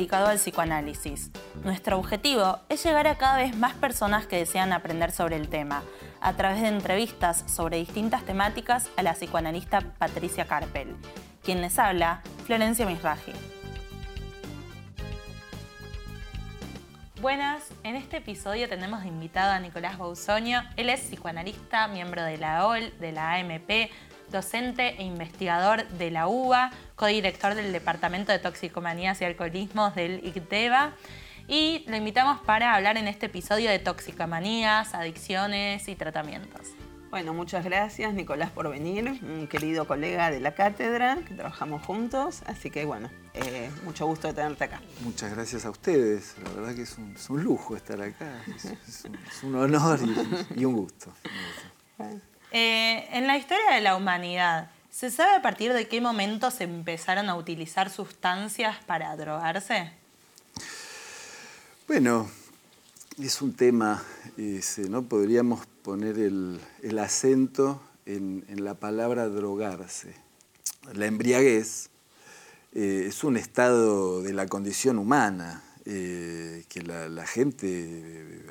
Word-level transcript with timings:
dedicado 0.00 0.28
al 0.28 0.38
psicoanálisis. 0.38 1.30
Nuestro 1.62 1.98
objetivo 1.98 2.58
es 2.70 2.82
llegar 2.82 3.06
a 3.06 3.18
cada 3.18 3.36
vez 3.36 3.54
más 3.54 3.74
personas 3.74 4.26
que 4.26 4.38
desean 4.38 4.72
aprender 4.72 5.12
sobre 5.12 5.36
el 5.36 5.50
tema, 5.50 5.82
a 6.22 6.32
través 6.32 6.62
de 6.62 6.68
entrevistas 6.68 7.44
sobre 7.46 7.76
distintas 7.76 8.24
temáticas 8.24 8.88
a 8.96 9.02
la 9.02 9.12
psicoanalista 9.12 9.82
Patricia 9.98 10.46
Carpel. 10.46 10.96
Quien 11.44 11.60
les 11.60 11.78
habla, 11.78 12.22
Florencia 12.46 12.86
Misraji. 12.86 13.32
Buenas, 17.20 17.68
en 17.82 17.96
este 17.96 18.16
episodio 18.16 18.70
tenemos 18.70 19.02
de 19.02 19.08
invitado 19.08 19.52
a 19.52 19.60
Nicolás 19.60 19.98
Bausoño. 19.98 20.62
Él 20.78 20.88
es 20.88 21.00
psicoanalista, 21.00 21.88
miembro 21.88 22.22
de 22.24 22.38
la 22.38 22.66
OL, 22.66 22.98
de 22.98 23.12
la 23.12 23.34
AMP, 23.34 23.90
docente 24.30 24.96
e 24.98 25.02
investigador 25.02 25.86
de 25.88 26.10
la 26.10 26.28
UBA, 26.28 26.70
codirector 26.96 27.54
del 27.54 27.72
Departamento 27.72 28.32
de 28.32 28.38
Toxicomanías 28.38 29.20
y 29.20 29.24
Alcoholismos 29.24 29.94
del 29.94 30.24
ICTEBA. 30.24 30.92
Y 31.48 31.84
lo 31.88 31.96
invitamos 31.96 32.40
para 32.40 32.74
hablar 32.74 32.96
en 32.96 33.08
este 33.08 33.26
episodio 33.26 33.70
de 33.70 33.80
toxicomanías, 33.80 34.94
adicciones 34.94 35.88
y 35.88 35.96
tratamientos. 35.96 36.68
Bueno, 37.10 37.34
muchas 37.34 37.64
gracias 37.64 38.14
Nicolás 38.14 38.52
por 38.52 38.70
venir, 38.70 39.18
un 39.22 39.48
querido 39.48 39.84
colega 39.84 40.30
de 40.30 40.38
la 40.38 40.54
cátedra, 40.54 41.18
que 41.26 41.34
trabajamos 41.34 41.84
juntos, 41.84 42.42
así 42.46 42.70
que 42.70 42.84
bueno, 42.84 43.10
eh, 43.34 43.68
mucho 43.84 44.06
gusto 44.06 44.28
de 44.28 44.34
tenerte 44.34 44.62
acá. 44.62 44.80
Muchas 45.02 45.34
gracias 45.34 45.64
a 45.64 45.70
ustedes, 45.70 46.36
la 46.44 46.50
verdad 46.52 46.74
que 46.76 46.82
es 46.82 46.96
un, 47.28 47.42
lujo 47.42 47.74
estar 47.74 48.00
acá, 48.00 48.44
es, 48.54 49.42
un, 49.42 49.56
honor 49.56 49.98
y, 50.54 50.64
un 50.64 50.76
gusto. 50.76 51.12
Eh, 52.52 53.08
en 53.12 53.26
la 53.26 53.36
historia 53.36 53.74
de 53.74 53.80
la 53.80 53.96
humanidad, 53.96 54.70
¿se 54.90 55.10
sabe 55.10 55.36
a 55.36 55.42
partir 55.42 55.72
de 55.72 55.86
qué 55.86 56.00
momento 56.00 56.50
se 56.50 56.64
empezaron 56.64 57.28
a 57.28 57.36
utilizar 57.36 57.90
sustancias 57.90 58.76
para 58.86 59.16
drogarse? 59.16 59.92
Bueno, 61.86 62.28
es 63.20 63.42
un 63.42 63.52
tema, 63.52 64.02
¿no? 64.88 65.02
Podríamos 65.02 65.66
poner 65.82 66.18
el, 66.18 66.98
acento 66.98 67.82
en, 68.06 68.44
la 68.64 68.74
palabra 68.74 69.28
drogarse. 69.28 70.14
La 70.92 71.06
embriaguez 71.06 71.90
eh, 72.72 73.06
es 73.08 73.24
un 73.24 73.36
estado 73.36 74.22
de 74.22 74.32
la 74.32 74.46
condición 74.46 74.98
humana 74.98 75.62
eh, 75.84 76.64
que 76.68 76.82
la, 76.82 77.26
gente 77.26 78.44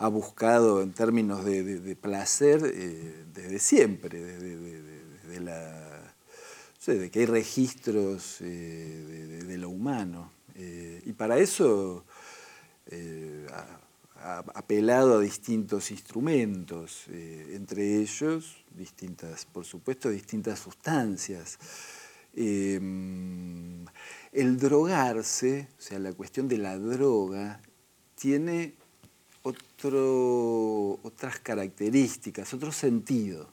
ha, 0.00 0.08
buscado 0.08 0.82
en 0.82 0.92
términos 0.92 1.44
de, 1.44 1.96
placer 2.00 2.60
eh, 2.64 3.24
desde 3.32 3.58
siempre, 3.58 4.20
desde, 4.20 5.40
la, 5.40 6.14
que 6.84 7.20
hay 7.20 7.26
registros 7.26 8.38
de, 8.40 9.56
lo 9.58 9.68
humano. 9.70 10.32
y 10.56 11.12
para 11.12 11.38
eso 11.38 12.04
apelado 14.54 15.18
a 15.18 15.20
distintos 15.20 15.90
instrumentos, 15.90 17.04
eh, 17.08 17.52
entre 17.54 17.98
ellos 17.98 18.56
distintas, 18.76 19.46
por 19.46 19.64
supuesto, 19.64 20.10
distintas 20.10 20.58
sustancias. 20.60 21.58
Em, 22.34 23.84
el 24.32 24.58
drogarse, 24.58 25.68
o 25.78 25.80
sea, 25.80 25.98
la 25.98 26.12
cuestión 26.12 26.48
de 26.48 26.58
la 26.58 26.78
droga, 26.78 27.60
tiene 28.14 28.74
otras 29.42 31.40
características, 31.40 32.52
otro 32.52 32.72
sentido, 32.72 33.48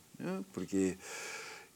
porque 0.53 0.97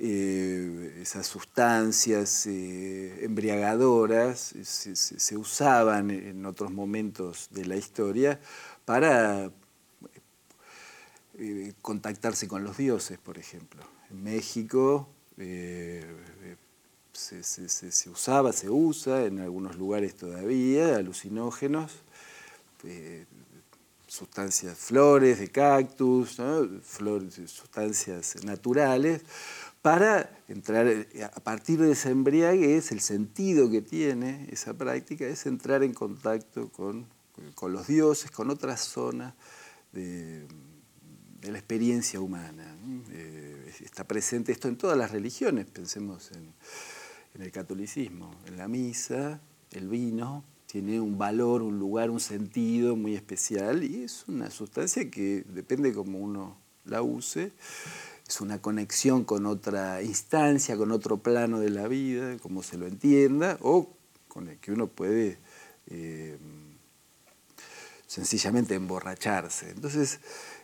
eh, 0.04 0.98
esas 1.02 1.28
sustancias 1.28 2.48
eh, 2.48 3.24
embriagadoras 3.24 4.56
se, 4.64 5.38
usaban 5.38 6.10
en 6.10 6.44
otros 6.46 6.72
momentos 6.72 7.50
de 7.52 7.66
la 7.66 7.76
historia 7.78 8.40
para 8.84 9.52
eh, 11.38 11.74
contactarse 11.84 12.48
con 12.48 12.64
los 12.64 12.78
dioses, 12.78 13.20
por 13.20 13.38
ejemplo. 13.38 13.84
En 14.10 14.24
México 14.24 15.08
se, 17.14 18.10
usaba, 18.10 18.54
se 18.54 18.70
usa, 18.72 19.26
en 19.26 19.40
algunos 19.40 19.76
lugares 19.78 20.16
todavía, 20.16 20.96
alucinógenos, 20.96 21.92
sustancias, 24.12 24.78
flores 24.78 25.40
de 25.40 25.48
cactus, 25.48 26.38
flores, 26.84 27.36
sustancias 27.46 28.44
naturales, 28.44 29.22
para 29.82 30.44
entrar, 30.48 30.88
a 31.34 31.40
partir 31.40 31.80
de 31.80 31.92
esa 31.92 32.10
embriaguez, 32.10 32.92
el 32.92 33.00
sentido 33.00 33.70
que 33.72 33.82
tiene 33.82 34.48
esa 34.52 34.74
práctica 34.74 35.26
es 35.26 35.46
entrar 35.46 35.82
en 35.84 35.94
contacto 35.94 36.70
con 36.70 37.08
con 37.56 37.74
los 37.74 37.88
dioses, 37.88 38.32
con 38.32 38.50
otras 38.50 38.82
zonas 38.82 39.34
de, 39.92 40.48
la 41.44 41.58
experiencia 41.58 42.20
humana. 42.20 42.76
Eh, 43.12 43.74
está 43.84 44.04
presente 44.04 44.52
esto 44.52 44.68
en 44.68 44.78
todas 44.78 44.98
las 44.98 45.12
religiones, 45.12 45.66
pensemos 45.66 46.32
en, 46.32 46.54
el 47.42 47.52
catolicismo, 47.52 48.36
en 48.46 48.58
la 48.58 48.68
misa, 48.68 49.40
el 49.72 49.88
vino 49.88 50.44
tiene 50.72 51.02
un 51.02 51.18
valor, 51.18 51.64
un 51.64 51.80
lugar, 51.80 52.10
un 52.10 52.22
sentido 52.22 52.96
muy 52.96 53.14
especial 53.14 53.84
y 53.84 54.04
es 54.04 54.24
una 54.30 54.50
sustancia 54.50 55.12
que 55.12 55.44
depende 55.50 55.92
cómo 55.92 56.18
uno 56.18 56.56
la 56.86 57.02
use, 57.02 57.52
es 58.26 58.40
una 58.40 58.62
conexión 58.62 59.26
con 59.26 59.46
otra 59.48 60.02
instancia, 60.02 60.78
con 60.78 60.94
otro 60.94 61.18
plano 61.18 61.60
de 61.60 61.72
la 61.72 61.90
vida, 61.90 62.38
como 62.38 62.64
se 62.64 62.78
lo 62.78 62.88
entienda, 62.88 63.58
o 63.60 63.90
con 64.30 64.48
el 64.48 64.60
que 64.60 64.72
uno 64.72 64.88
puede 64.88 65.40
eh, 65.88 66.38
sencillamente 68.08 68.74
emborracharse. 68.76 69.72
Entonces, 69.72 70.22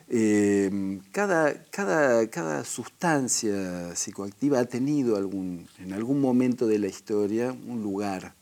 eh, 0.07 1.01
cada, 1.11 1.65
cada, 1.65 2.29
cada, 2.29 2.63
sustancia 2.63 3.93
psicoactiva 3.93 4.59
ha 4.59 4.65
tenido 4.65 5.17
algún, 5.17 5.67
en 5.79 5.91
algún 5.91 6.21
momento 6.21 6.65
de 6.65 6.79
la 6.79 6.87
historia 6.87 7.51
un 7.51 7.83
lugar 7.83 8.37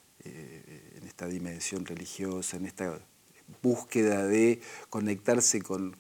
esta 1.15 1.27
dimensión 1.27 1.85
religiosa, 1.85 2.57
en 2.57 2.65
esta 2.65 2.99
búsqueda 3.63 4.27
de 4.27 4.59
conectarse 4.89 5.61
con, 5.61 5.95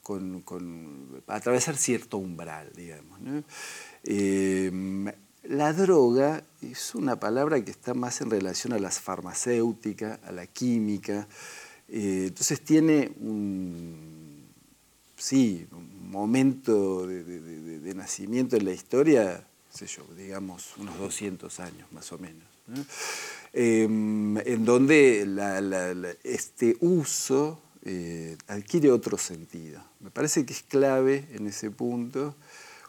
con, 0.00 1.24
atravesar 1.26 1.76
cierto 1.76 2.18
umbral, 2.18 2.70
digamos. 2.76 3.18
Eh, 4.04 4.70
la 5.42 5.72
droga 5.72 6.44
es 6.62 6.94
una 6.94 7.18
palabra 7.18 7.64
que 7.64 7.72
está 7.72 7.94
más 7.94 8.20
en 8.20 8.30
relación 8.30 8.72
a 8.74 8.78
las 8.78 9.00
farmacéuticas, 9.00 10.20
a 10.22 10.30
la 10.30 10.46
química, 10.46 11.26
eh, 11.88 12.26
entonces 12.28 12.60
tiene 12.60 13.10
un, 13.20 14.46
sí, 15.16 15.66
un 15.72 16.12
momento 16.12 17.08
de, 17.08 17.92
nacimiento 17.96 18.56
en 18.56 18.66
la 18.66 18.72
historia, 18.72 19.44
digamos 20.16 20.76
unos 20.76 20.96
200 20.96 21.58
años 21.58 21.90
más 21.90 22.12
o 22.12 22.18
menos, 22.18 22.53
em, 23.52 24.38
en 24.38 24.64
donde 24.64 26.16
este 26.24 26.76
uso 26.80 27.60
eh, 27.86 28.38
adquiere 28.48 28.90
otro 28.90 29.18
sentido. 29.18 29.82
Me 30.00 30.10
parece 30.10 30.46
que 30.46 30.54
es 30.54 30.62
clave 30.62 31.26
en 31.32 31.46
ese 31.46 31.70
punto 31.70 32.34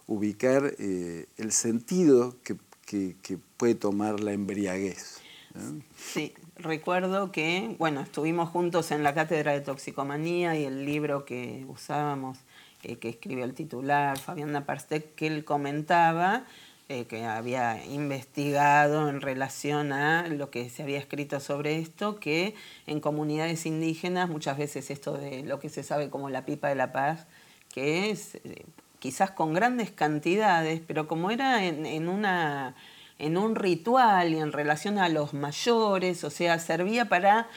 ubicar 0.07 0.73
eh, 0.79 1.25
el 1.37 1.51
sentido 1.51 2.35
que, 2.43 2.55
puede 3.57 3.75
tomar 3.75 4.21
la 4.21 4.31
embriaguez. 4.31 5.19
Sí, 5.97 6.33
recuerdo 6.55 7.31
que, 7.31 7.75
bueno, 7.77 8.01
estuvimos 8.01 8.49
juntos 8.49 8.91
en 8.91 9.03
la 9.03 9.13
cátedra 9.13 9.51
de 9.51 9.61
toxicomanía 9.61 10.57
y 10.57 10.63
el 10.63 10.85
libro 10.85 11.25
que 11.25 11.65
usábamos, 11.67 12.37
eh, 12.83 12.97
que 12.97 13.09
escribió 13.09 13.43
el 13.43 13.53
titular, 13.53 14.17
Fabián 14.17 14.51
Naparstek, 14.51 15.15
que 15.15 15.27
él 15.27 15.43
comentaba 15.43 16.45
eh, 16.89 17.05
que 17.05 17.25
había 17.25 17.83
investigado 17.85 19.09
en 19.09 19.21
relación 19.21 19.91
a 19.91 20.27
lo 20.27 20.49
que 20.49 20.69
se 20.69 20.83
había 20.83 20.99
escrito 20.99 21.39
sobre 21.39 21.79
esto, 21.79 22.19
que 22.19 22.55
en 22.87 22.99
comunidades 22.99 23.65
indígenas 23.65 24.29
muchas 24.29 24.57
veces 24.57 24.89
esto 24.91 25.13
de 25.13 25.43
lo 25.43 25.59
que 25.59 25.69
se 25.69 25.83
sabe 25.83 26.09
como 26.09 26.29
la 26.29 26.45
pipa 26.45 26.69
de 26.69 26.75
la 26.75 26.91
paz, 26.91 27.27
que 27.73 28.09
es 28.11 28.35
eh, 28.35 28.65
quizás 28.99 29.31
con 29.31 29.53
grandes 29.53 29.91
cantidades, 29.91 30.81
pero 30.85 31.07
como 31.07 31.31
era 31.31 31.65
en 31.65 32.07
una 32.09 32.75
en 33.17 33.37
un 33.37 33.55
ritual 33.55 34.33
y 34.33 34.39
en 34.39 34.51
relación 34.51 34.99
a 34.99 35.09
los 35.09 35.33
mayores, 35.33 36.23
o 36.23 36.29
sea, 36.29 36.59
servía 36.59 37.05
para 37.05 37.47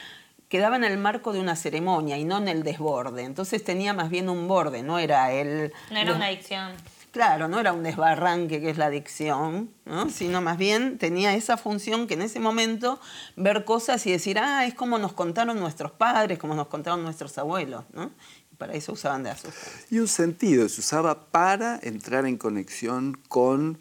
quedaba 0.47 0.75
en 0.75 0.83
el 0.83 0.97
marco 0.97 1.31
de 1.31 1.39
una 1.39 1.55
ceremonia 1.55 2.17
y 2.17 2.25
no 2.25 2.37
en 2.37 2.47
el 2.47 2.63
desborde. 2.63 3.23
Entonces 3.23 3.63
tenía 3.63 3.93
más 3.93 4.09
bien 4.09 4.29
un 4.29 4.47
borde, 4.47 4.81
no 4.81 4.97
era 4.97 5.31
el... 5.31 5.71
No 5.91 5.99
era 5.99 6.15
una 6.15 6.25
adicción. 6.25 6.71
Claro, 7.11 7.47
no 7.47 7.59
era 7.59 7.73
un 7.73 7.83
desbarranque 7.83 8.61
que 8.61 8.69
es 8.69 8.77
la 8.77 8.85
adicción, 8.85 9.71
sino 10.13 10.41
más 10.41 10.57
bien 10.57 10.97
tenía 10.99 11.35
esa 11.35 11.57
función 11.57 12.05
que 12.05 12.13
en 12.13 12.21
ese 12.21 12.39
momento 12.39 12.99
ver 13.35 13.65
cosas 13.65 14.05
y 14.05 14.11
decir, 14.11 14.37
ah, 14.37 14.65
es 14.65 14.75
como 14.75 14.99
nos 14.99 15.13
contaron 15.13 15.59
nuestros 15.59 15.91
padres, 15.91 16.37
como 16.37 16.53
nos 16.53 16.67
contaron 16.67 17.03
nuestros 17.03 17.37
abuelos. 17.37 17.83
¿no? 17.93 18.11
para 18.59 18.73
eso 18.73 18.91
usaban 18.91 19.23
de 19.23 19.31
azúcar. 19.31 19.55
Y 19.89 19.99
un 19.99 20.07
sentido, 20.07 20.69
se 20.69 20.81
usaba 20.81 21.31
para 21.31 21.79
entrar 21.81 22.25
en 22.25 22.37
conexión 22.37 23.17
con 23.29 23.79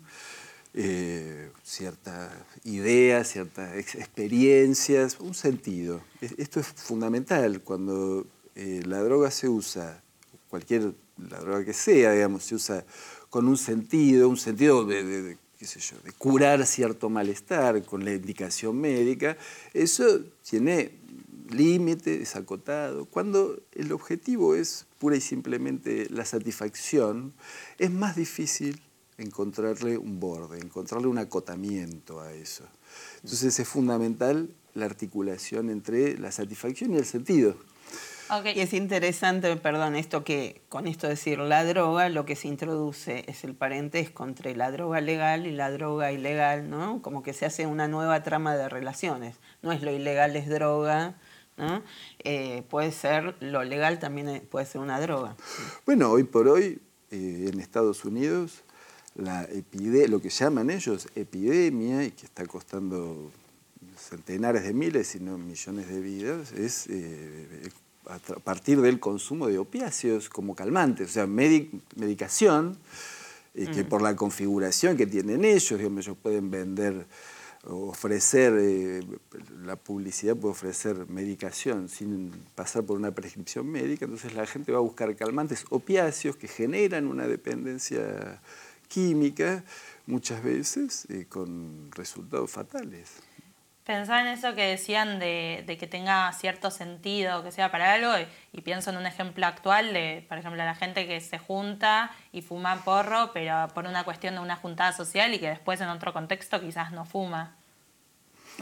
eh, 0.72 1.50
cierta 1.64 2.30
idea, 2.64 3.24
ciertas 3.24 3.76
experiencias, 3.76 5.18
un 5.18 5.34
sentido. 5.34 6.00
Esto 6.20 6.60
es 6.60 6.68
fundamental 6.68 7.60
cuando 7.60 8.26
eh, 8.54 8.82
la 8.86 9.02
droga 9.02 9.30
se 9.32 9.48
usa, 9.48 10.00
cualquier 10.48 10.94
la 11.18 11.40
droga 11.40 11.64
que 11.64 11.72
sea, 11.72 12.12
digamos, 12.12 12.44
se 12.44 12.54
usa 12.54 12.84
con 13.30 13.48
un 13.48 13.56
sentido, 13.56 14.28
un 14.28 14.36
sentido 14.36 14.84
de, 14.84 15.36
qué 15.58 15.64
sé 15.66 15.80
yo, 15.80 15.96
de 16.04 16.12
curar 16.12 16.64
cierto 16.66 17.10
malestar 17.10 17.82
con 17.84 18.04
la 18.04 18.14
indicación 18.14 18.80
médica, 18.80 19.36
eso 19.74 20.20
tiene 20.48 20.92
límite, 21.50 22.22
es 22.22 22.36
acotado. 22.36 23.06
Cuando 23.06 23.60
el 23.72 23.92
objetivo 23.92 24.54
es 24.54 24.86
pura 24.98 25.16
y 25.16 25.20
simplemente 25.20 26.08
la 26.10 26.24
satisfacción, 26.24 27.32
es 27.78 27.90
más 27.90 28.16
difícil 28.16 28.80
encontrarle 29.16 29.98
un 29.98 30.20
borde, 30.20 30.60
encontrarle 30.60 31.08
un 31.08 31.18
acotamiento 31.18 32.20
a 32.20 32.32
eso. 32.32 32.64
Entonces 33.22 33.58
es 33.58 33.68
fundamental 33.68 34.54
la 34.74 34.86
articulación 34.86 35.70
entre 35.70 36.16
la 36.18 36.30
satisfacción 36.30 36.94
y 36.94 36.96
el 36.96 37.04
sentido. 37.04 37.56
Y 38.54 38.60
es 38.60 38.74
interesante, 38.74 39.56
perdón, 39.56 39.96
esto 39.96 40.22
que 40.22 40.60
con 40.68 40.86
esto 40.86 41.08
decir 41.08 41.38
la 41.38 41.64
droga, 41.64 42.08
lo 42.10 42.26
que 42.26 42.36
se 42.36 42.48
introduce 42.48 43.24
es 43.26 43.42
el 43.44 43.54
parentesco 43.54 44.24
entre 44.24 44.54
la 44.54 44.70
droga 44.70 45.00
legal 45.00 45.46
y 45.46 45.52
la 45.52 45.70
droga 45.70 46.12
ilegal, 46.12 46.68
¿no? 46.68 47.00
Como 47.00 47.22
que 47.22 47.32
se 47.32 47.46
hace 47.46 47.66
una 47.66 47.88
nueva 47.88 48.22
trama 48.22 48.54
de 48.56 48.68
relaciones. 48.68 49.36
No 49.62 49.72
es 49.72 49.82
lo 49.82 49.90
ilegal 49.90 50.36
es 50.36 50.48
droga, 50.48 51.16
¿no? 51.56 51.82
Eh, 52.24 52.64
puede 52.68 52.92
ser, 52.92 53.34
lo 53.40 53.64
legal 53.64 53.98
también 53.98 54.46
puede 54.50 54.66
ser 54.66 54.80
una 54.82 55.00
droga. 55.00 55.34
Bueno, 55.86 56.10
hoy 56.10 56.24
por 56.24 56.48
hoy 56.48 56.80
eh, 57.10 57.50
en 57.50 57.60
Estados 57.60 58.04
Unidos 58.04 58.62
la 59.14 59.48
lo 60.08 60.20
que 60.20 60.30
llaman 60.30 60.70
ellos 60.70 61.08
epidemia 61.16 62.04
y 62.04 62.12
que 62.12 62.26
está 62.26 62.46
costando 62.46 63.32
centenares 63.96 64.62
de 64.62 64.72
miles, 64.72 65.08
si 65.08 65.18
no 65.18 65.38
millones 65.38 65.88
de 65.88 66.00
vidas, 66.00 66.52
es 66.52 66.86
eh, 66.88 67.68
a 68.08 68.18
partir 68.18 68.80
del 68.80 68.98
consumo 68.98 69.48
de 69.48 69.58
opiáceos 69.58 70.28
como 70.28 70.54
calmantes, 70.54 71.10
o 71.10 71.12
sea, 71.12 71.26
medicación, 71.26 72.78
eh, 73.54 73.66
que 73.72 73.84
mm. 73.84 73.88
por 73.88 74.02
la 74.02 74.16
configuración 74.16 74.96
que 74.96 75.06
tienen 75.06 75.44
ellos, 75.44 75.78
digamos, 75.78 76.06
ellos 76.06 76.16
pueden 76.22 76.50
vender, 76.50 77.06
ofrecer, 77.64 78.54
eh, 78.58 79.02
la 79.64 79.76
publicidad 79.76 80.36
puede 80.36 80.52
ofrecer 80.52 81.06
medicación 81.08 81.88
sin 81.88 82.30
pasar 82.54 82.84
por 82.84 82.96
una 82.96 83.10
prescripción 83.10 83.66
médica, 83.66 84.06
entonces 84.06 84.32
la 84.34 84.46
gente 84.46 84.72
va 84.72 84.78
a 84.78 84.82
buscar 84.82 85.14
calmantes 85.16 85.66
opiáceos 85.68 86.36
que 86.36 86.48
generan 86.48 87.06
una 87.06 87.26
dependencia 87.26 88.40
química, 88.88 89.64
muchas 90.06 90.42
veces 90.42 91.06
eh, 91.10 91.26
con 91.28 91.90
resultados 91.92 92.50
fatales. 92.50 93.10
Pensaba 93.88 94.20
en 94.20 94.26
eso 94.26 94.54
que 94.54 94.66
decían 94.66 95.18
de, 95.18 95.64
que 95.80 95.86
tenga 95.86 96.30
cierto 96.34 96.70
sentido, 96.70 97.42
que 97.42 97.50
sea 97.50 97.70
para 97.70 97.94
algo, 97.94 98.12
y, 98.52 98.60
pienso 98.60 98.90
en 98.90 98.98
un 98.98 99.06
ejemplo 99.06 99.46
actual 99.46 99.94
de, 99.94 100.26
por 100.28 100.36
ejemplo, 100.36 100.62
la 100.62 100.74
gente 100.74 101.06
que 101.06 101.22
se 101.22 101.38
junta 101.38 102.10
y 102.30 102.42
fuma 102.42 102.84
porro, 102.84 103.30
pero 103.32 103.68
por 103.72 103.86
una 103.86 104.04
cuestión 104.04 104.34
de 104.34 104.40
una 104.40 104.56
juntada 104.56 104.92
social 104.92 105.32
y 105.32 105.38
que 105.38 105.48
después 105.48 105.80
en 105.80 105.88
otro 105.88 106.12
contexto 106.12 106.60
quizás 106.60 106.92
no 106.92 107.06
fuma. 107.06 107.56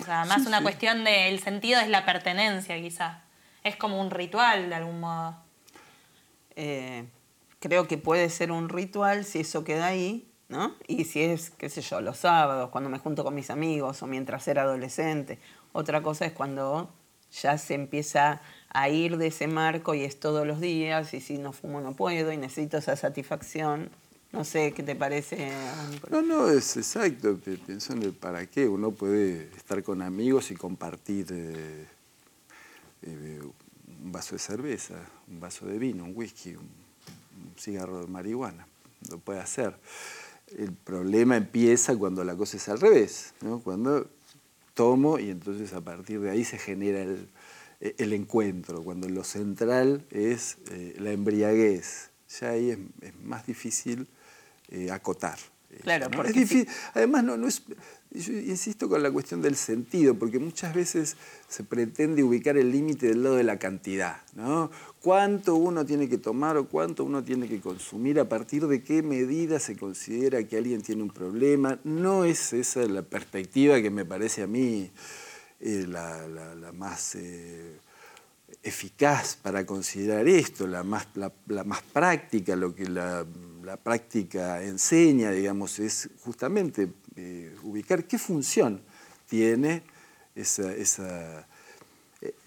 O 0.01 0.05
sea, 0.05 0.27
más 0.27 0.47
una 0.47 0.63
cuestión 0.63 1.03
de, 1.03 1.29
el 1.29 1.41
sentido 1.41 1.81
es 1.81 1.89
la 1.89 2.05
pertenencia 2.05 2.81
quizás. 2.81 3.19
Es 3.65 3.75
como 3.75 4.01
un 4.01 4.13
ritual 4.13 4.69
de 4.69 4.77
algún 4.77 5.01
modo. 5.01 5.37
Eh, 6.55 7.05
creo 7.59 7.89
que 7.89 7.99
puede 7.99 8.31
ser 8.31 8.53
un 8.53 8.69
ritual 8.69 9.25
si 9.25 9.41
eso 9.41 9.65
queda 9.65 9.87
ahí, 9.87 10.31
¿no? 10.49 10.75
Y 10.87 11.05
si 11.05 11.23
es, 11.23 11.51
qué 11.51 11.69
sé 11.69 11.81
yo, 11.81 12.01
los 12.01 12.19
sábados, 12.19 12.71
cuando 12.71 12.91
me 12.91 12.99
junto 12.99 13.25
con 13.25 13.35
mis 13.35 13.51
amigos 13.51 14.03
o 14.03 14.07
mientras 14.07 14.47
era 14.49 14.63
adolescente. 14.63 15.39
Otra 15.73 16.03
cosa 16.03 16.27
es 16.27 16.33
cuando 16.33 16.91
ya 17.43 17.59
se 17.59 17.75
empieza 17.75 18.41
a 18.71 18.89
ir 18.89 19.17
de 19.17 19.29
ese 19.29 19.49
marco 19.49 19.95
y 19.95 20.05
es 20.05 20.19
todos 20.21 20.47
los 20.47 20.61
días 20.61 21.13
y 21.15 21.21
si 21.21 21.39
no 21.39 21.53
fumo 21.53 21.81
no 21.81 21.95
puedo 21.95 22.33
y 22.33 22.37
necesito 22.37 22.79
esa 22.79 22.97
satisfacción. 22.97 23.91
No 24.33 24.45
sé, 24.45 24.73
¿qué 24.73 24.83
te 24.83 24.95
parece? 24.95 25.51
No, 26.11 26.21
no, 26.21 26.51
es 26.51 26.77
exacto. 26.77 27.39
Pienso 27.39 27.93
en 27.95 28.03
el 28.03 28.13
para 28.13 28.45
qué. 28.47 28.69
Uno 28.69 28.91
puede 28.91 29.51
estar 29.57 29.83
con 29.83 30.03
amigos 30.03 30.51
y 30.51 30.57
compartir 30.57 31.27
eh, 31.31 31.87
eh, 33.03 33.41
un 34.03 34.13
vaso 34.13 34.35
de 34.35 34.39
cerveza, 34.39 34.95
un 35.29 35.41
vaso 35.41 35.65
de 35.67 35.79
vino, 35.79 36.05
un 36.05 36.13
whisky, 36.15 36.51
un, 36.51 36.65
un 36.65 37.55
cigarro 37.57 38.01
de 38.01 38.09
marihuana. 38.09 38.67
Lo 39.11 39.19
puede 39.19 39.41
hacer. 39.41 39.79
El 40.57 40.73
problema 40.73 41.37
empieza 41.37 41.97
cuando 41.97 42.23
la 42.25 42.37
cosa 42.37 42.57
es 42.57 42.69
al 42.69 42.81
revés, 42.81 43.35
¿no? 43.41 43.61
cuando 43.61 44.09
tomo 44.75 45.19
y 45.19 45.31
entonces 45.31 45.73
a 45.73 45.81
partir 45.81 46.21
de 46.21 46.31
ahí 46.31 46.45
se 46.45 46.59
genera 46.59 47.03
el, 47.03 47.29
el 47.81 48.13
encuentro, 48.13 48.83
cuando 48.83 49.09
lo 49.09 49.25
central 49.25 50.05
es 50.11 50.59
eh, 50.71 50.95
la 50.99 51.13
embriaguez. 51.13 52.11
Ya 52.41 52.51
ahí 52.51 52.71
es, 52.71 52.79
es 53.01 53.17
más 53.23 53.47
difícil 53.47 54.09
eh, 54.69 54.91
acotar. 54.91 55.39
Claro, 55.83 56.11
porque 56.11 56.31
es 56.31 56.37
difícil. 56.37 56.69
Además, 56.95 57.25
no, 57.25 57.37
no 57.37 57.49
es, 57.49 57.63
yo 58.11 58.33
insisto 58.33 58.89
con 58.89 59.03
la 59.03 59.11
cuestión 59.11 59.43
del 59.43 59.57
sentido, 59.57 60.15
porque 60.15 60.39
muchas 60.39 60.75
veces 60.75 61.17
se 61.49 61.65
pretende 61.65 62.23
ubicar 62.23 62.57
el 62.57 62.73
límite 62.73 63.09
del 63.09 63.23
lado 63.23 63.37
de 63.37 63.45
la 63.45 63.59
cantidad. 63.59 64.23
¿no? 64.35 64.71
cuánto 65.07 65.55
uno 65.55 65.87
tiene 65.87 66.09
que 66.09 66.19
tomar 66.19 66.57
o 66.57 66.67
cuánto 66.67 67.05
uno 67.05 67.23
tiene 67.23 67.47
que 67.47 67.61
consumir, 67.61 68.19
a 68.19 68.29
partir 68.29 68.67
de 68.67 68.83
qué 68.83 69.05
medida 69.05 69.61
se 69.61 69.77
considera 69.77 70.43
que 70.43 70.57
alguien 70.57 70.83
tiene 70.83 71.05
un 71.05 71.11
problema. 71.11 71.79
No 71.85 72.25
es 72.25 72.53
esa 72.53 72.85
la 72.87 73.03
perspectiva 73.03 73.81
que 73.81 73.91
me 73.91 74.05
parece 74.05 74.43
a 74.43 74.49
mí 74.49 74.91
eh, 75.61 75.87
la, 75.87 76.73
más 76.75 77.15
eh, 77.15 77.77
eficaz 78.65 79.37
para 79.37 79.65
considerar 79.65 80.27
esto, 80.27 80.67
la 80.67 80.83
más, 80.83 81.07
la, 81.15 81.31
más 81.63 81.83
práctica, 81.83 82.57
lo 82.57 82.75
que 82.75 82.89
la, 82.89 83.25
práctica 83.77 84.63
enseña, 84.63 85.33
digamos, 85.33 85.81
es 85.81 86.11
justamente 86.21 86.93
eh, 87.17 87.53
ubicar 87.65 88.05
qué 88.05 88.19
función 88.19 88.81
tiene 89.29 89.83
esa, 90.37 90.73
esa 90.73 91.49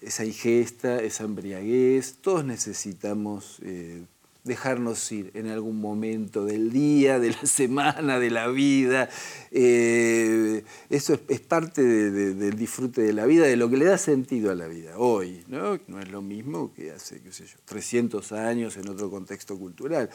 esa 0.00 0.24
ingesta, 0.24 1.00
esa 1.02 1.24
embriaguez, 1.24 2.16
todos 2.20 2.44
necesitamos 2.44 3.58
eh, 3.62 4.02
dejarnos 4.44 5.12
ir 5.12 5.30
en 5.34 5.48
algún 5.48 5.80
momento 5.80 6.44
del 6.44 6.72
día, 6.72 7.18
de 7.18 7.30
la 7.30 7.40
semana, 7.46 8.18
de 8.18 8.30
la 8.30 8.48
vida. 8.48 9.08
Eh, 9.50 10.64
eso 10.88 11.18
es, 11.28 11.40
parte 11.40 11.82
del 11.82 12.56
disfrute 12.56 13.02
de 13.02 13.12
la 13.12 13.26
vida, 13.26 13.46
de 13.46 13.56
lo 13.56 13.68
que 13.70 13.76
le 13.76 13.84
da 13.84 13.98
sentido 13.98 14.50
a 14.50 14.54
la 14.54 14.66
vida 14.66 14.98
hoy. 14.98 15.44
No, 15.48 15.78
no 15.86 16.00
es 16.00 16.10
lo 16.10 16.22
mismo 16.22 16.72
que 16.74 16.90
hace, 16.90 17.20
qué 17.20 17.32
sé 17.32 17.46
yo, 17.46 17.56
300 17.64 18.32
años 18.32 18.76
en 18.76 18.88
otro 18.88 19.10
contexto 19.10 19.58
cultural. 19.58 20.10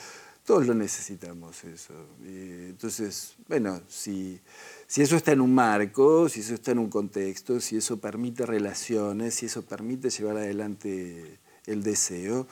Todos 0.46 0.68
lo 0.68 0.76
necesitamos 0.76 1.64
eso. 1.64 1.94
Entonces, 2.24 3.36
bueno, 3.48 3.82
si 3.88 4.40
si 4.88 5.02
eso 5.02 5.16
está 5.16 5.32
en 5.32 5.42
un 5.42 5.54
marco, 5.54 6.30
si 6.30 6.42
eso 6.42 6.54
está 6.54 6.72
en 6.72 6.80
un 6.80 6.90
contexto, 6.90 7.60
si 7.60 7.78
eso 7.78 7.98
permite 7.98 8.46
relaciones, 8.46 9.34
si 9.34 9.48
eso 9.48 9.64
permite 9.64 10.10
llevar 10.10 10.38
adelante 10.38 11.40
el 11.66 11.82
deseo, 11.82 12.46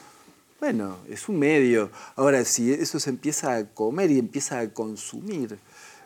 bueno, 0.58 0.98
es 1.08 1.28
un 1.28 1.38
medio. 1.38 1.90
Ahora, 2.16 2.44
si 2.44 2.72
eso 2.72 2.98
se 2.98 3.10
empieza 3.10 3.56
a 3.56 3.66
comer 3.66 4.10
y 4.10 4.18
empieza 4.18 4.58
a 4.58 4.68
consumir 4.72 5.58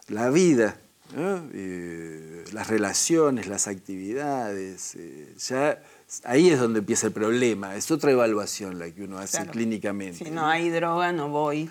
la 0.08 0.30
vida, 0.30 0.78
eh, 1.16 2.44
las 2.52 2.68
relaciones, 2.68 3.46
las 3.48 3.66
actividades, 3.66 4.94
eh, 4.96 5.34
ya 5.38 5.82
ahí 6.24 6.50
es 6.50 6.58
donde 6.58 6.80
empieza 6.80 7.08
el 7.08 7.12
problema. 7.12 7.76
Es 7.76 7.90
otra 7.90 8.10
evaluación 8.10 8.78
la 8.78 8.90
que 8.90 9.04
uno 9.04 9.18
hace 9.18 9.46
clínicamente. 9.46 10.24
Si 10.24 10.30
no 10.30 10.46
hay 10.46 10.70
droga, 10.70 11.12
no 11.12 11.28
voy. 11.28 11.70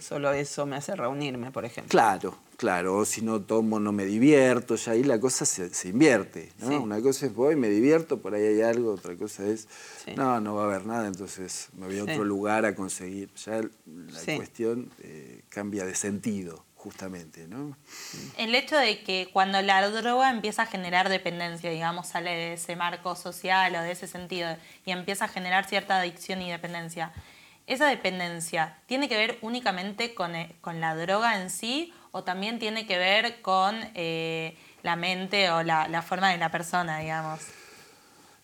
Solo 0.00 0.32
eso 0.32 0.66
me 0.66 0.76
hace 0.76 0.96
reunirme, 0.96 1.50
por 1.50 1.64
ejemplo. 1.64 1.90
Claro, 1.90 2.36
claro. 2.56 2.96
O 2.96 3.04
si 3.04 3.22
no 3.22 3.42
tomo, 3.42 3.78
no 3.78 3.92
me 3.92 4.06
divierto. 4.06 4.76
Ya 4.76 4.92
ahí 4.92 5.04
la 5.04 5.20
cosa 5.20 5.44
se, 5.44 5.88
invierte. 5.88 6.50
Una 6.62 7.00
cosa 7.00 7.26
es 7.26 7.34
voy, 7.34 7.54
me 7.54 7.68
divierto, 7.68 8.18
por 8.18 8.34
ahí 8.34 8.42
hay 8.42 8.62
algo. 8.62 8.92
Otra 8.92 9.14
cosa 9.16 9.46
es, 9.46 9.68
no, 10.16 10.40
no 10.40 10.54
va 10.54 10.64
a 10.64 10.66
haber 10.66 10.86
nada, 10.86 11.06
entonces 11.06 11.68
me 11.76 11.86
voy 11.86 11.98
a 11.98 12.04
otro 12.04 12.24
lugar 12.24 12.64
a 12.64 12.74
conseguir. 12.74 13.30
Ya 13.44 13.60
la 13.60 14.36
cuestión 14.36 14.90
eh, 15.00 15.42
cambia 15.50 15.84
de 15.84 15.94
sentido 15.94 16.64
justamente, 16.88 17.46
¿no? 17.46 17.76
El 18.38 18.54
hecho 18.54 18.74
de 18.74 19.02
que 19.02 19.28
cuando 19.30 19.60
la 19.60 19.86
droga 19.90 20.30
empieza 20.30 20.62
a 20.62 20.66
generar 20.66 21.10
dependencia, 21.10 21.70
digamos, 21.70 22.08
sale 22.08 22.30
de 22.30 22.52
ese 22.54 22.76
marco 22.76 23.14
social 23.14 23.76
o 23.76 23.82
de 23.82 23.92
ese 23.92 24.06
sentido 24.06 24.56
y 24.86 24.92
empieza 24.92 25.26
a 25.26 25.28
generar 25.28 25.68
cierta 25.68 26.00
adicción 26.00 26.40
y 26.40 26.50
dependencia, 26.50 27.12
¿Esa 27.66 27.86
dependencia 27.86 28.78
tiene 28.86 29.10
que 29.10 29.16
ver 29.18 29.38
únicamente 29.42 30.14
con, 30.14 30.34
eh, 30.34 30.56
la 30.64 30.96
droga 30.96 31.42
en 31.42 31.50
sí 31.50 31.92
o 32.12 32.24
también 32.24 32.58
tiene 32.58 32.86
que 32.86 32.96
ver 32.96 33.42
con 33.42 33.76
eh, 33.94 34.56
la 34.82 34.96
mente 34.96 35.50
o 35.50 35.62
la, 35.62 36.00
forma 36.00 36.30
de 36.30 36.38
la 36.38 36.50
persona, 36.50 37.00
digamos? 37.00 37.40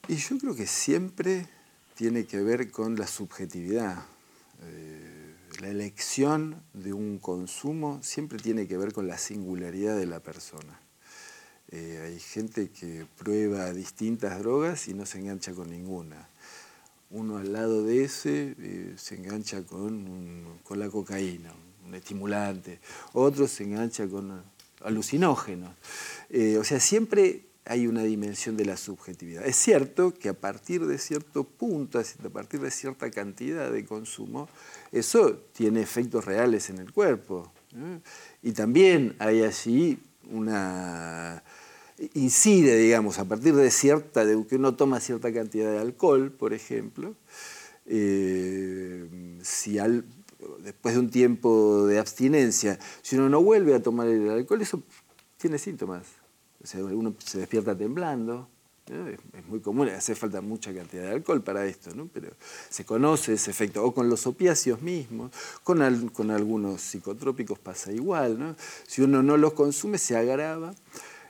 Y 0.09 0.17
yo 0.17 0.37
creo 0.39 0.55
que 0.55 0.67
siempre 0.67 1.49
tiene 1.95 2.27
que 2.27 2.43
ver 2.43 2.71
con 2.71 2.97
la 2.97 3.07
subjetividad. 3.07 4.03
Eh, 4.61 4.94
la 5.61 5.69
elección 5.69 6.63
de 6.73 6.93
un 6.93 7.19
consumo 7.19 8.01
siempre 8.03 8.39
tiene 8.39 8.67
que 8.67 8.77
ver 8.77 8.93
con 8.93 9.07
la 9.07 9.19
singularidad 9.19 9.97
de 9.97 10.07
la 10.07 10.21
persona. 10.21 10.81
Eh, 11.71 12.01
hay 12.05 12.21
gente 12.21 12.71
que 12.71 13.07
prueba 13.17 13.73
distintas 13.73 14.39
drogas 14.39 14.89
y 14.89 14.95
no 14.95 15.07
se 15.07 15.19
engancha 15.19 15.53
con 15.53 15.71
ninguna. 15.71 16.29
Uno 17.11 17.39
al 17.39 17.53
lado 17.53 17.85
de 17.85 18.05
ese 18.05 18.55
eh, 18.59 18.95
se 18.97 19.17
engancha 19.17 19.63
con, 19.65 20.59
con 20.63 20.79
la 20.79 20.89
cocaína, 20.89 21.53
un 21.85 21.95
estimulante. 21.95 22.81
Otro 23.13 23.49
se 23.49 23.65
engancha 23.65 24.09
con 24.09 24.43
alucinógenos. 24.83 25.75
Eh, 26.31 26.59
o 26.59 26.65
sea, 26.65 26.81
siempre 26.81 27.47
hay 27.67 27.87
una 27.87 28.03
dimensión 28.03 28.57
de 28.57 28.67
la 28.67 28.77
subjetividad. 28.77 29.47
Es 29.47 29.57
cierto 29.57 30.13
que 30.13 30.29
a 30.29 30.35
partir 30.35 30.87
de 30.87 30.99
cierto 30.99 31.45
punto, 31.45 31.99
a 31.99 32.29
partir 32.31 32.61
de 32.61 32.71
cierta 32.71 33.11
cantidad 33.11 33.71
de 33.71 33.85
consumo, 33.85 34.49
eso 34.93 35.37
tiene 35.53 35.81
efectos 35.81 36.25
reales 36.25 36.69
en 36.71 36.79
el 36.79 36.93
cuerpo. 36.93 37.53
Y 38.43 38.53
también 38.53 39.17
hay 39.19 39.43
allí 39.43 39.99
una 40.31 41.43
incide, 42.15 42.77
digamos, 42.77 43.19
a 43.19 43.25
partir 43.25 43.55
de 43.55 43.71
cierta, 43.71 44.25
de 44.25 44.47
que 44.47 44.57
uno 44.57 44.75
toma 44.75 45.01
cierta 45.01 45.33
cantidad 45.33 45.71
de 45.71 45.79
alcohol, 45.79 46.33
por 46.33 46.53
ejemplo, 46.53 47.15
eh, 47.87 49.07
si 49.43 49.79
al, 49.79 50.05
después 50.63 50.95
de 50.95 51.01
un 51.01 51.11
tiempo 51.11 51.87
de 51.87 51.99
abstinencia, 51.99 52.79
si 53.03 53.17
uno 53.17 53.29
no 53.29 53.43
vuelve 53.43 53.75
a 53.75 53.83
tomar 53.83 54.09
el 54.09 54.29
alcohol, 54.29 54.61
eso 54.61 54.83
tiene 55.37 55.59
síntomas. 55.59 56.24
O 56.65 56.67
sea, 56.67 56.83
uno 56.83 57.15
se 57.19 57.39
despierta 57.39 57.77
temblando, 57.77 58.49
es, 58.87 59.47
muy 59.47 59.61
común, 59.61 59.89
hace 59.89 60.15
falta 60.15 60.41
mucha 60.41 60.75
cantidad 60.75 61.05
de 61.05 61.11
alcohol 61.11 61.43
para 61.43 61.65
esto, 61.67 61.95
¿no? 61.95 62.09
pero 62.13 62.29
se 62.69 62.85
conoce 62.85 63.35
ese 63.35 63.51
efecto, 63.51 63.85
o 63.85 63.95
con 63.95 64.09
los 64.09 64.27
opiáceos 64.27 64.83
mismos, 64.83 65.31
con, 65.63 66.09
con 66.09 66.31
algunos 66.31 66.81
psicotrópicos 66.81 67.59
pasa 67.59 67.93
igual, 67.93 68.39
¿no? 68.39 68.57
si 68.87 69.03
uno 69.03 69.23
no 69.23 69.37
los 69.37 69.53
consume 69.53 69.99
se 69.99 70.17
agrava, 70.17 70.75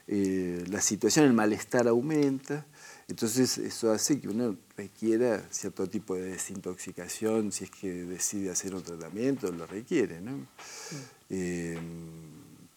eh, 0.06 0.64
la 0.68 0.80
situación, 0.80 1.26
el 1.26 1.32
malestar 1.32 1.88
aumenta, 1.88 2.66
entonces 3.08 3.58
eso 3.58 3.92
hace 3.92 4.20
que 4.20 4.28
uno 4.28 4.56
requiera 4.76 5.44
cierto 5.50 5.88
tipo 5.88 6.14
de 6.14 6.22
desintoxicación 6.22 7.52
si 7.52 7.64
es 7.64 7.70
que 7.70 7.92
decide 8.04 8.50
hacer 8.50 8.74
un 8.74 8.82
tratamiento, 8.82 9.52
lo 9.52 9.66
requiere. 9.66 10.22
¿no? 10.22 10.46
Eh, 11.28 11.78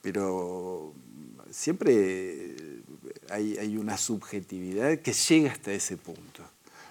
pero 0.02 0.94
siempre 1.52 2.56
hay, 3.30 3.58
hay, 3.58 3.78
una 3.78 3.98
subjetividad 3.98 4.98
que 5.00 5.14
llega 5.14 5.52
hasta 5.52 5.72
ese 5.72 5.98
punto. 5.98 6.44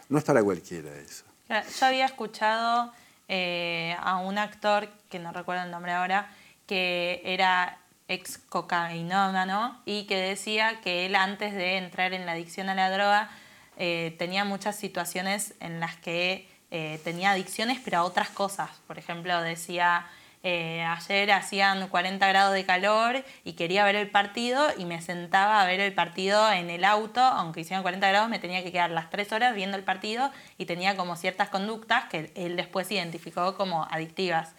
No 0.09 0.19
es 0.19 0.25
para 0.25 0.43
cualquiera 0.43 0.95
eso. 0.97 1.25
Yo 1.49 1.87
había 1.87 2.07
escuchado 2.07 2.93
eh, 3.29 3.97
a 4.01 4.19
un 4.19 4.39
actor, 4.39 4.89
que 5.11 5.19
no 5.19 5.33
recuerdo 5.33 5.65
el 5.65 5.71
nombre 5.71 5.93
ahora, 5.93 6.31
que 6.67 7.23
era 7.25 7.79
ex 8.09 8.39
cocainómano 8.39 9.81
y 9.85 10.05
que 10.05 10.17
decía 10.17 10.81
que 10.81 11.07
él 11.07 11.17
antes 11.17 11.55
de 11.55 11.77
entrar 11.77 12.13
en 12.13 12.25
la 12.25 12.33
adicción 12.33 12.69
a 12.69 12.75
la 12.75 12.91
droga 12.91 13.31
eh, 13.79 14.15
tenía 14.19 14.45
muchas 14.45 14.77
situaciones 14.77 15.55
en 15.59 15.81
las 15.81 15.97
que 15.97 16.49
eh, 16.71 17.01
tenía 17.03 17.33
adicciones 17.33 17.81
pero 17.85 17.99
a 17.99 18.05
otras 18.05 18.31
cosas. 18.31 18.71
Por 18.87 18.99
ejemplo, 18.99 19.41
decía, 19.43 20.07
eh, 20.49 20.81
ayer 20.81 21.33
hacían 21.33 21.89
40 21.89 22.25
grados 22.29 22.55
de 22.55 22.65
calor 22.65 23.25
y 23.43 23.55
quería 23.55 23.85
ver 23.85 23.97
el 23.97 24.09
partido 24.09 24.69
y 24.79 24.85
me 24.85 25.03
sentaba 25.03 25.61
a 25.61 25.67
ver 25.67 25.81
el 25.81 25.93
partido 25.93 26.53
en 26.53 26.71
el 26.71 26.85
auto, 26.85 27.19
aunque 27.19 27.63
hicieran 27.63 27.83
40 27.83 28.07
grados 28.07 28.31
me 28.31 28.39
tenía 28.39 28.63
que 28.63 28.71
quedar 28.71 28.93
las 28.93 29.11
3 29.11 29.33
horas 29.33 29.57
viendo 29.57 29.77
el 29.77 29.83
partido 29.83 30.31
y 30.57 30.67
tenía 30.67 30.97
como 30.97 31.17
ciertas 31.17 31.49
conductas 31.49 32.05
que 32.05 32.31
él 32.37 32.55
después 32.55 32.89
identificó 32.93 33.57
como 33.57 33.89
adictivas. 33.91 34.51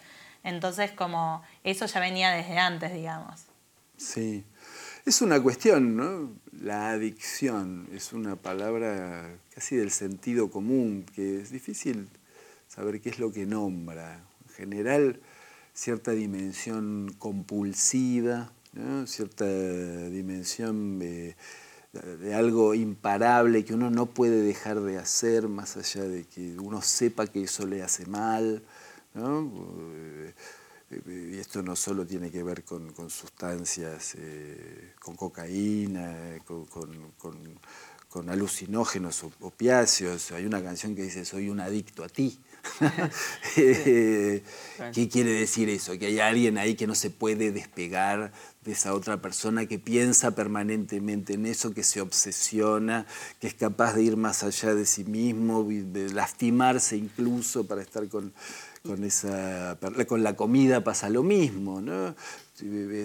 Entonces, 0.44 0.91
como 0.91 1.41
eso 1.63 1.86
ya 1.86 2.01
venía 2.01 2.32
desde 2.32 2.58
antes, 2.58 2.91
digamos. 2.91 3.46
Sí. 3.96 4.44
Es 5.06 5.22
una 5.22 5.41
cuestión, 5.41 5.96
¿no? 5.96 6.34
La 6.51 6.89
adicción 6.89 7.88
es 7.94 8.12
una 8.12 8.36
palabra 8.36 9.38
casi 9.56 9.77
del 9.77 9.91
sentido 9.91 10.51
común, 10.51 11.06
que 11.15 11.39
es 11.39 11.50
difícil 11.50 12.10
saber 12.67 13.00
qué 13.00 13.08
es 13.08 13.20
lo 13.20 13.32
que 13.32 13.46
nombra. 13.46 14.20
En 14.50 14.53
general, 14.53 15.22
cierta 15.77 16.12
dimensión 16.12 17.15
compulsiva, 17.19 18.51
cierta 19.05 19.46
dimensión 19.46 20.98
de, 20.98 21.36
algo 22.36 22.74
imparable 22.74 23.63
que 23.63 23.75
uno 23.75 23.91
no 23.91 24.07
puede 24.07 24.41
dejar 24.41 24.81
de 24.81 24.98
hacer, 24.98 25.48
más 25.48 25.77
allá 25.77 26.03
de 26.03 26.24
que 26.24 26.57
uno 26.57 26.81
sepa 26.81 27.27
que 27.27 27.43
eso 27.43 27.67
le 27.67 27.84
hace 27.84 28.07
mal. 28.07 28.63
Eh, 29.15 30.34
y 30.89 31.38
esto 31.38 31.62
no 31.62 31.75
solo 31.75 32.05
tiene 32.07 32.31
que 32.31 32.41
ver 32.41 32.63
con, 32.63 32.91
sustancias, 33.10 34.15
eh, 34.17 34.93
con 35.00 35.15
cocaína, 35.15 36.39
con, 36.46 38.29
alucinógenos 38.29 39.24
o 39.24 39.31
opiáceos. 39.41 40.31
Hay 40.31 40.46
una 40.48 40.63
canción 40.63 40.96
que 40.96 41.03
dice, 41.03 41.24
soy 41.24 41.50
un 41.50 41.60
adicto 41.60 42.03
a 42.03 42.10
ti. 42.10 42.39
Eh, 43.60 44.44
¿Qué 44.94 45.10
quiere 45.10 45.32
decir 45.32 45.70
eso? 45.70 45.98
Que 45.98 46.08
hay 46.08 46.20
alguien 46.20 46.60
ahí 46.60 46.76
que 46.76 46.86
no 46.86 46.94
se 46.94 47.10
puede 47.10 47.52
despegar 47.52 48.32
de 48.64 48.74
esa 48.74 48.94
otra 48.94 49.20
persona 49.20 49.66
que 49.66 49.80
piensa 49.80 50.36
permanentemente 50.36 51.34
en 51.34 51.48
eso, 51.48 51.74
que 51.74 51.84
se 51.84 52.02
obsesiona, 52.02 53.08
que 53.40 53.48
es 53.48 53.56
capaz 53.56 53.94
de 53.94 54.04
ir 54.04 54.18
más 54.18 54.44
allá 54.44 54.76
de 54.76 54.86
sí 54.86 55.06
mismo, 55.06 55.64
de 55.64 56.10
lastimarse 56.10 56.98
incluso 56.98 57.66
para 57.66 57.82
estar 57.82 58.08
con, 58.10 58.34
con, 58.84 59.04
esa, 59.04 59.80
con 60.08 60.22
la 60.22 60.36
comida 60.36 60.84
pasa 60.84 61.10
lo 61.10 61.24
mismo, 61.24 61.82
¿no? 61.82 62.16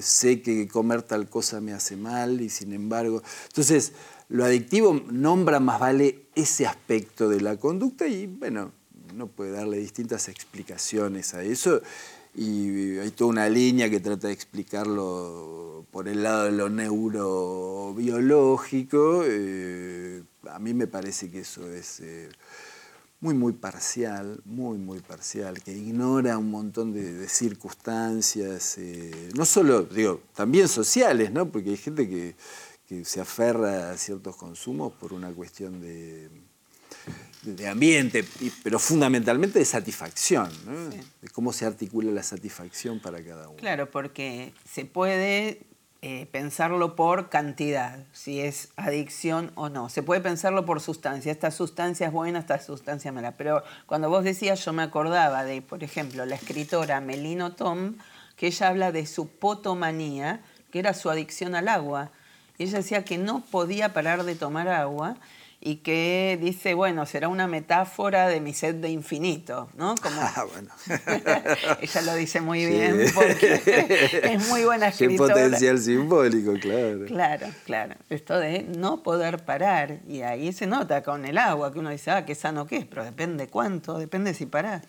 Sé 0.00 0.42
que 0.42 0.68
comer 0.68 1.02
tal 1.02 1.28
cosa 1.28 1.60
me 1.60 1.72
hace 1.72 1.96
mal 1.96 2.40
y 2.40 2.50
sin 2.50 2.72
embargo... 2.72 3.22
Entonces, 3.48 3.92
lo 4.28 4.44
adictivo 4.44 5.00
nombra 5.10 5.60
más 5.60 5.78
vale 5.78 6.26
ese 6.34 6.66
aspecto 6.66 7.28
de 7.28 7.40
la 7.40 7.56
conducta 7.58 8.06
y, 8.06 8.26
bueno, 8.26 8.72
uno 9.12 9.26
puede 9.26 9.50
darle 9.52 9.76
distintas 9.78 10.28
explicaciones 10.28 11.34
a 11.34 11.42
eso 11.42 11.82
y 12.34 12.98
hay 12.98 13.10
toda 13.10 13.30
una 13.30 13.48
línea 13.48 13.90
que 13.90 14.00
trata 14.00 14.28
de 14.28 14.32
explicarlo 14.32 15.84
por 15.90 16.08
el 16.08 16.22
lado 16.22 16.44
de 16.44 16.52
lo 16.52 16.70
neurobiológico. 16.70 19.24
Eh, 19.26 20.22
a 20.48 20.58
mí 20.58 20.72
me 20.74 20.86
parece 20.86 21.30
que 21.30 21.40
eso 21.40 21.70
es... 21.70 22.00
Eh, 22.00 22.30
muy, 23.22 23.34
muy 23.34 23.52
parcial, 23.52 24.40
muy, 24.44 24.78
muy 24.78 24.98
parcial, 24.98 25.62
que 25.62 25.72
ignora 25.72 26.36
un 26.38 26.50
montón 26.50 26.92
de, 26.92 27.28
circunstancias, 27.28 28.76
eh, 28.78 29.30
no 29.36 29.44
solo, 29.44 29.84
digo, 29.84 30.22
también 30.34 30.66
sociales, 30.66 31.30
¿no? 31.30 31.48
Porque 31.48 31.70
hay 31.70 31.76
gente 31.76 32.08
que, 32.08 32.34
se 33.04 33.22
aferra 33.22 33.90
a 33.90 33.96
ciertos 33.96 34.36
consumos 34.36 34.92
por 34.92 35.14
una 35.14 35.32
cuestión 35.32 35.80
de, 35.80 36.28
de 37.42 37.68
ambiente, 37.68 38.24
pero 38.62 38.78
fundamentalmente 38.78 39.58
de 39.58 39.64
satisfacción, 39.64 40.48
¿no? 40.64 40.90
de 40.90 41.28
cómo 41.32 41.52
se 41.52 41.66
articula 41.66 42.10
la 42.12 42.22
satisfacción 42.22 43.00
para 43.00 43.22
cada 43.22 43.48
uno. 43.48 43.56
Claro, 43.56 43.90
porque 43.90 44.54
se 44.64 44.84
puede 44.84 45.60
eh, 46.04 46.26
pensarlo 46.32 46.96
por 46.96 47.28
cantidad, 47.28 48.00
si 48.12 48.40
es 48.40 48.70
adicción 48.76 49.52
o 49.54 49.68
no. 49.68 49.88
Se 49.88 50.02
puede 50.02 50.20
pensarlo 50.20 50.64
por 50.64 50.80
sustancia. 50.80 51.30
Esta 51.30 51.52
sustancia 51.52 52.08
es 52.08 52.12
buena, 52.12 52.40
esta 52.40 52.60
sustancia 52.60 53.10
es 53.10 53.14
mala. 53.14 53.36
Pero 53.36 53.62
cuando 53.86 54.08
vos 54.08 54.24
decías, 54.24 54.64
yo 54.64 54.72
me 54.72 54.82
acordaba 54.82 55.44
de, 55.44 55.62
por 55.62 55.84
ejemplo, 55.84 56.26
la 56.26 56.34
escritora 56.34 57.00
Melino 57.00 57.52
Tom, 57.52 57.98
que 58.36 58.48
ella 58.48 58.68
habla 58.68 58.90
de 58.90 59.06
su 59.06 59.28
potomanía, 59.28 60.40
que 60.72 60.80
era 60.80 60.92
su 60.92 61.08
adicción 61.08 61.54
al 61.54 61.68
agua. 61.68 62.10
Y 62.58 62.64
ella 62.64 62.78
decía 62.78 63.04
que 63.04 63.18
no 63.18 63.44
podía 63.44 63.92
parar 63.92 64.24
de 64.24 64.34
tomar 64.34 64.66
agua 64.66 65.16
y 65.64 65.76
que 65.76 66.36
dice, 66.40 66.74
bueno, 66.74 67.06
será 67.06 67.28
una 67.28 67.46
metáfora 67.46 68.26
de 68.26 68.40
mi 68.40 68.52
sed 68.52 68.74
de 68.74 68.90
infinito, 68.90 69.68
¿no? 69.76 69.94
Como... 69.94 70.20
Ah, 70.34 70.44
bueno. 70.50 70.70
Ella 71.80 72.02
lo 72.02 72.14
dice 72.14 72.40
muy 72.40 72.64
bien 72.64 73.04
porque 73.14 73.60
es 74.22 74.48
muy 74.48 74.64
buena 74.64 74.88
escritora. 74.88 75.34
Qué 75.34 75.40
potencial 75.40 75.78
simbólico, 75.78 76.54
claro. 76.54 77.04
Claro, 77.06 77.46
claro. 77.64 77.94
Esto 78.08 78.38
de 78.38 78.62
no 78.62 79.02
poder 79.02 79.44
parar. 79.44 80.00
Y 80.08 80.22
ahí 80.22 80.52
se 80.52 80.66
nota 80.66 81.02
con 81.02 81.24
el 81.26 81.38
agua, 81.38 81.72
que 81.72 81.78
uno 81.78 81.90
dice, 81.90 82.10
ah, 82.10 82.24
qué 82.24 82.34
sano 82.34 82.66
que 82.66 82.78
es, 82.78 82.86
pero 82.86 83.04
depende 83.04 83.48
cuánto, 83.48 83.98
depende 83.98 84.32
si 84.34 84.46
parás. 84.46 84.82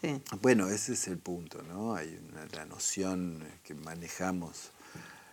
Sí. 0.00 0.20
Bueno, 0.40 0.68
ese 0.68 0.94
es 0.94 1.06
el 1.08 1.18
punto, 1.18 1.62
¿no? 1.62 1.94
Hay 1.94 2.18
una, 2.32 2.46
la 2.52 2.64
noción 2.64 3.44
que 3.62 3.74
manejamos 3.74 4.70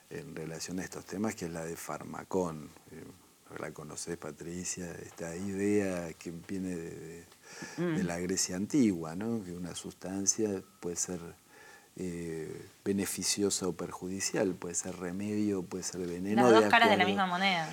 en 0.09 0.35
relación 0.35 0.79
a 0.79 0.83
estos 0.83 1.05
temas 1.05 1.35
que 1.35 1.45
es 1.45 1.51
la 1.51 1.63
de 1.63 1.75
farmacón 1.75 2.69
la 3.59 3.71
conoces 3.71 4.17
Patricia, 4.17 4.91
esta 5.03 5.35
idea 5.35 6.11
que 6.13 6.31
viene 6.31 6.75
de, 6.75 7.25
mm. 7.77 8.05
la 8.05 8.19
Grecia 8.19 8.55
antigua, 8.55 9.15
¿no? 9.15 9.43
que 9.43 9.53
una 9.53 9.75
sustancia 9.75 10.63
puede 10.79 10.95
ser 10.95 11.19
eh, 11.97 12.67
beneficiosa 12.85 13.67
o 13.67 13.73
perjudicial, 13.73 14.55
puede 14.55 14.75
ser 14.75 14.95
remedio, 14.97 15.63
puede 15.63 15.83
ser 15.83 16.01
veneno. 16.01 16.49
Las 16.49 16.61
dos 16.61 16.71
caras 16.71 16.89
de 16.89 16.97
la 16.97 17.05
misma 17.05 17.25
moneda. 17.27 17.69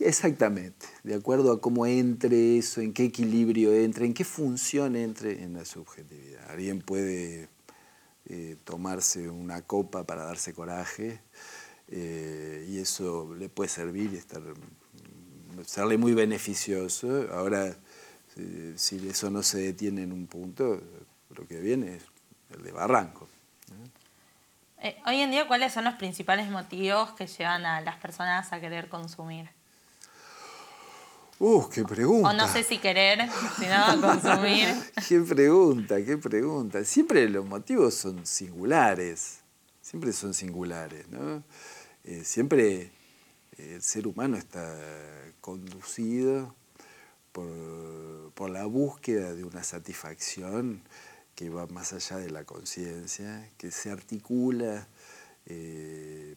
Exactamente, 0.00 0.86
de 1.04 1.14
acuerdo 1.14 1.52
a 1.52 1.60
cómo 1.60 1.86
entre 1.86 2.58
eso, 2.58 2.80
en 2.80 2.92
qué 2.92 3.04
equilibrio 3.04 3.72
entre, 3.72 4.06
en 4.06 4.12
qué 4.12 4.24
función 4.24 4.96
entre 4.96 5.42
en 5.42 5.54
la 5.54 5.64
subjetividad. 5.64 6.50
Alguien 6.50 6.80
puede 6.80 7.48
eh, 8.26 8.56
tomarse 8.64 9.28
una 9.28 9.62
copa 9.62 10.04
para 10.04 10.24
darse 10.24 10.52
coraje 10.52 11.20
eh, 11.88 12.66
y 12.68 12.78
eso 12.78 13.34
le 13.38 13.48
puede 13.48 13.68
servir 13.68 14.12
y 14.14 14.16
estar, 14.16 14.42
serle 15.66 15.98
muy 15.98 16.14
beneficioso. 16.14 17.26
Ahora, 17.32 17.76
si 18.76 19.08
eso 19.08 19.30
no 19.30 19.42
se 19.42 19.58
detiene 19.58 20.02
en 20.02 20.12
un 20.12 20.26
punto, 20.26 20.80
lo 21.30 21.46
que 21.46 21.60
viene 21.60 21.96
es 21.96 22.02
el 22.56 22.62
de 22.62 22.72
barranco. 22.72 23.28
Eh, 24.78 24.96
hoy 25.06 25.20
en 25.20 25.30
día, 25.30 25.48
¿cuáles 25.48 25.72
son 25.72 25.84
los 25.84 25.94
principales 25.94 26.50
motivos 26.50 27.12
que 27.12 27.26
llevan 27.26 27.64
a 27.64 27.80
las 27.80 27.96
personas 27.96 28.52
a 28.52 28.60
querer 28.60 28.88
consumir? 28.88 29.48
Uh, 31.38 31.68
qué 31.68 31.84
pregunta. 31.84 32.28
O 32.28 32.32
no 32.32 32.46
sé 32.48 32.62
si 32.62 32.78
querer, 32.78 33.28
sino 33.58 34.00
consumir. 34.00 34.68
qué 35.08 35.20
pregunta, 35.20 36.04
qué 36.04 36.16
pregunta. 36.18 36.84
Siempre 36.84 37.28
los 37.28 37.44
motivos 37.46 37.94
son 37.94 38.26
singulares, 38.26 39.40
siempre 39.80 40.12
son 40.12 40.34
singulares, 40.34 41.08
¿no? 41.08 41.42
Eh, 42.04 42.22
siempre 42.24 42.92
el 43.58 43.82
ser 43.82 44.06
humano 44.06 44.36
está 44.36 44.74
conducido 45.40 46.54
por, 47.32 48.32
por, 48.34 48.50
la 48.50 48.64
búsqueda 48.64 49.34
de 49.34 49.44
una 49.44 49.64
satisfacción 49.64 50.82
que 51.34 51.50
va 51.50 51.66
más 51.66 51.92
allá 51.92 52.18
de 52.18 52.30
la 52.30 52.44
conciencia, 52.44 53.50
que 53.58 53.70
se 53.70 53.90
articula 53.90 54.86
eh, 55.46 56.36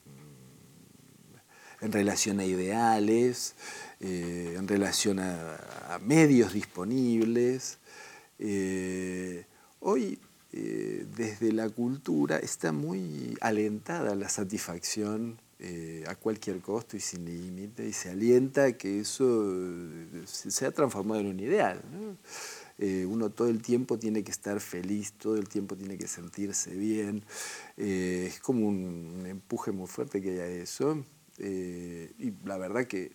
en 1.80 1.92
relación 1.92 2.40
a 2.40 2.46
ideales, 2.46 3.56
eh, 4.00 4.56
en 4.58 4.68
relación 4.68 5.20
a, 5.20 6.00
medios 6.02 6.54
disponibles. 6.54 7.78
Eh, 8.40 9.46
hoy, 9.80 10.20
desde 10.52 11.52
la 11.52 11.70
cultura, 11.70 12.38
está 12.38 12.72
muy 12.72 13.38
alentada 13.42 14.16
la 14.16 14.30
satisfacción 14.30 15.40
a 16.08 16.16
cualquier 16.16 16.60
costo 16.62 16.98
y 16.98 17.00
sin 17.00 17.26
límite, 17.26 17.88
y 17.88 17.94
se 17.94 18.10
alienta 18.10 18.78
que 18.78 19.00
eso 19.00 19.56
se, 20.26 20.66
ha 20.66 20.72
transformado 20.72 21.22
en 21.22 21.28
un 21.28 21.40
ideal. 21.40 21.82
uno 22.80 23.32
todo 23.32 23.50
el 23.50 23.62
tiempo 23.62 23.98
tiene 23.98 24.24
que 24.24 24.32
estar 24.32 24.60
feliz, 24.60 25.14
todo 25.14 25.36
el 25.36 25.50
tiempo 25.50 25.76
tiene 25.76 25.98
que 25.98 26.08
sentirse 26.08 26.76
bien. 26.76 27.24
es 27.76 28.40
como 28.40 28.68
un, 28.68 29.26
empuje 29.28 29.72
muy 29.72 29.88
fuerte 29.88 30.22
que 30.22 30.32
haya 30.32 30.48
eso. 30.48 31.04
y 31.40 32.34
la 32.46 32.58
verdad 32.58 32.86
que 32.86 33.12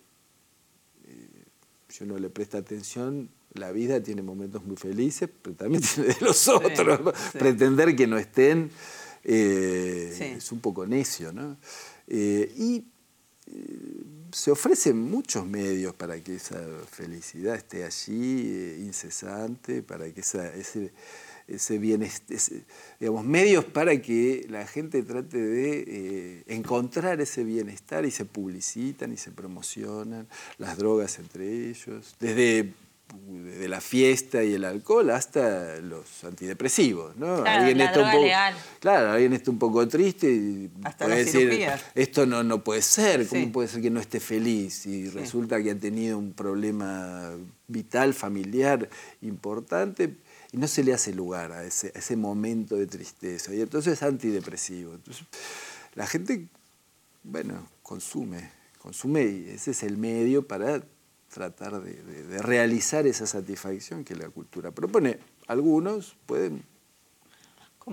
si 1.93 2.03
uno 2.03 2.17
le 2.17 2.29
presta 2.29 2.57
atención, 2.57 3.29
la 3.53 3.71
vida 3.71 4.01
tiene 4.01 4.23
momentos 4.23 4.65
muy 4.65 4.77
felices, 4.77 5.29
pero 5.41 5.55
también 5.55 5.83
tiene 5.95 6.09
de 6.09 6.21
los 6.21 6.47
otros. 6.47 7.13
Pretender 7.33 7.95
que 7.95 8.07
no 8.07 8.17
estén 8.17 8.71
eh, 9.23 10.35
es 10.37 10.51
un 10.51 10.59
poco 10.59 10.87
necio, 10.87 11.31
¿no? 11.31 11.57
Eh, 12.07 12.53
y 12.57 12.85
eh, 13.47 14.03
se 14.31 14.51
ofrecen 14.51 14.97
muchos 14.97 15.45
medios 15.45 15.93
para 15.93 16.19
que 16.21 16.35
esa 16.35 16.61
felicidad 16.89 17.55
esté 17.55 17.83
allí, 17.83 18.77
incesante, 18.79 19.83
para 19.83 20.11
que 20.11 20.21
ese 20.21 20.91
ese 21.47 21.77
bienestar, 21.77 22.37
digamos, 22.99 23.25
medios 23.25 23.65
para 23.65 24.01
que 24.01 24.45
la 24.49 24.65
gente 24.65 25.03
trate 25.03 25.37
de 25.37 25.83
eh, 25.87 26.43
encontrar 26.47 27.19
ese 27.21 27.43
bienestar 27.43 28.05
y 28.05 28.11
se 28.11 28.25
publicitan 28.25 29.11
y 29.11 29.17
se 29.17 29.31
promocionan, 29.31 30.27
las 30.57 30.77
drogas 30.77 31.19
entre 31.19 31.69
ellos, 31.69 32.15
desde, 32.19 32.73
la 33.67 33.81
fiesta 33.81 34.43
y 34.43 34.53
el 34.53 34.65
alcohol 34.65 35.09
hasta 35.09 35.77
los 35.79 36.23
antidepresivos. 36.23 37.15
¿no? 37.17 37.41
Claro, 37.43 37.61
alguien 37.61 37.81
está 37.81 37.99
un 37.99 38.11
poco, 38.11 38.27
Claro, 38.79 39.11
alguien 39.11 39.33
está 39.33 39.51
un 39.51 39.59
poco 39.59 39.87
triste 39.87 40.31
y 40.31 40.71
hasta 40.83 41.05
puede 41.05 41.25
decir, 41.25 41.69
esto 41.95 42.25
no, 42.25 42.43
no 42.43 42.63
puede 42.63 42.81
ser, 42.81 43.27
¿cómo 43.27 43.51
puede 43.51 43.67
ser 43.67 43.81
que 43.81 43.89
no 43.89 43.99
esté 43.99 44.19
feliz? 44.19 44.85
Y 44.85 45.09
resulta 45.09 45.61
que 45.61 45.71
ha 45.71 45.77
tenido 45.77 46.17
un 46.17 46.33
problema 46.33 47.31
vital, 47.67 48.13
familiar 48.13 48.89
importante, 49.21 50.17
y 50.51 50.57
no 50.57 50.67
se 50.67 50.83
le 50.83 50.93
hace 50.93 51.13
lugar 51.13 51.51
a 51.51 51.63
ese, 51.63 51.91
ese 51.95 52.15
momento 52.15 52.75
de 52.75 52.85
tristeza. 52.85 53.53
Y 53.53 53.61
entonces 53.61 53.93
es 53.93 54.03
antidepresivo. 54.03 54.93
Entonces, 54.93 55.25
la 55.95 56.05
gente, 56.05 56.47
bueno, 57.23 57.67
consume, 57.81 58.51
consume 58.77 59.23
y 59.23 59.49
ese 59.49 59.71
es 59.71 59.83
el 59.83 59.97
medio 59.97 60.47
para 60.47 60.83
tratar 61.33 61.81
de, 61.81 62.41
realizar 62.41 63.07
esa 63.07 63.25
satisfacción 63.25 64.03
que 64.03 64.15
la 64.15 64.29
cultura 64.29 64.71
propone. 64.71 65.19
Algunos 65.47 66.15
pueden 66.25 66.63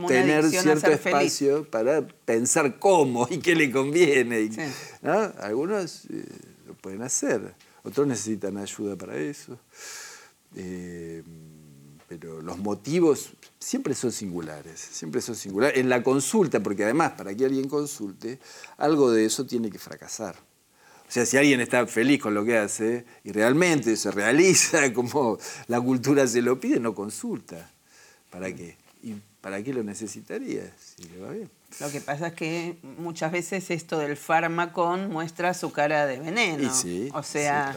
tener 0.06 0.48
cierto 0.48 0.90
espacio 0.90 1.68
para 1.68 2.06
pensar 2.06 2.78
cómo 2.78 3.26
y 3.30 3.38
qué 3.38 3.54
le 3.54 3.70
conviene. 3.72 4.50
Algunos 5.38 6.04
eh, 6.10 6.24
lo 6.66 6.74
pueden 6.74 7.02
hacer, 7.02 7.54
otros 7.82 8.06
necesitan 8.06 8.58
ayuda 8.58 8.96
para 8.96 9.16
eso. 9.16 9.58
Eh, 10.54 11.22
pero 12.08 12.42
los 12.42 12.58
motivos 12.58 13.30
siempre 13.58 13.94
son 13.94 14.10
singulares, 14.10 14.80
siempre 14.80 15.20
son 15.20 15.36
singulares. 15.36 15.78
En 15.78 15.88
la 15.88 16.02
consulta, 16.02 16.60
porque 16.60 16.84
además 16.84 17.12
para 17.12 17.34
que 17.34 17.44
alguien 17.44 17.68
consulte, 17.68 18.40
algo 18.76 19.10
de 19.12 19.24
eso 19.24 19.46
tiene 19.46 19.70
que 19.70 19.78
fracasar. 19.78 20.49
O 21.10 21.12
sea, 21.12 21.26
si 21.26 21.36
alguien 21.36 21.60
está 21.60 21.88
feliz 21.88 22.22
con 22.22 22.34
lo 22.34 22.44
que 22.44 22.56
hace 22.56 23.04
y 23.24 23.32
realmente 23.32 23.96
se 23.96 24.12
realiza 24.12 24.92
como 24.94 25.38
la 25.66 25.80
cultura 25.80 26.24
se 26.28 26.40
lo 26.40 26.60
pide, 26.60 26.78
no 26.78 26.94
consulta. 26.94 27.68
¿Para 28.30 28.54
qué? 28.54 28.76
¿Y 29.02 29.16
para 29.40 29.60
qué 29.60 29.74
lo 29.74 29.82
necesitaría 29.82 30.72
si 30.78 31.08
le 31.08 31.18
va 31.18 31.32
bien? 31.32 31.50
Lo 31.80 31.90
que 31.90 32.00
pasa 32.00 32.28
es 32.28 32.34
que 32.34 32.78
muchas 32.96 33.32
veces 33.32 33.72
esto 33.72 33.98
del 33.98 34.16
fármaco 34.16 34.96
muestra 34.98 35.52
su 35.52 35.72
cara 35.72 36.06
de 36.06 36.20
veneno. 36.20 36.72
sí, 36.72 37.08
o 37.12 37.24
sea, 37.24 37.74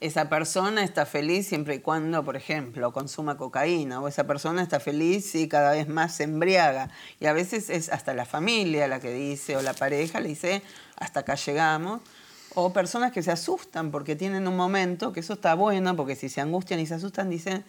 esa 0.00 0.28
persona 0.28 0.84
está 0.84 1.06
feliz 1.06 1.46
siempre 1.46 1.76
y 1.76 1.78
cuando, 1.78 2.22
por 2.22 2.36
ejemplo, 2.36 2.92
consuma 2.92 3.38
cocaína, 3.38 3.98
o 4.02 4.08
esa 4.08 4.26
persona 4.26 4.62
está 4.62 4.78
feliz 4.78 5.34
y 5.34 5.48
cada 5.48 5.70
vez 5.70 5.88
más 5.88 6.16
se 6.16 6.24
embriaga. 6.24 6.90
Y 7.18 7.24
a 7.24 7.32
veces 7.32 7.70
es 7.70 7.88
hasta 7.88 8.12
la 8.12 8.26
familia 8.26 8.88
la 8.88 9.00
que 9.00 9.10
dice, 9.10 9.56
o 9.56 9.62
la 9.62 9.72
pareja 9.72 10.20
le 10.20 10.28
dice, 10.28 10.60
hasta 10.96 11.20
acá 11.20 11.36
llegamos. 11.36 12.02
O 12.54 12.72
personas 12.72 13.12
que 13.12 13.22
se 13.22 13.32
asustan 13.32 13.90
porque 13.90 14.16
tienen 14.16 14.46
un 14.46 14.56
momento, 14.56 15.12
que 15.12 15.20
eso 15.20 15.34
está 15.34 15.54
bueno, 15.54 15.96
porque 15.96 16.14
si 16.16 16.28
se 16.28 16.40
angustian 16.40 16.80
y 16.80 16.86
se 16.86 16.94
asustan, 16.94 17.28
dicen, 17.30 17.64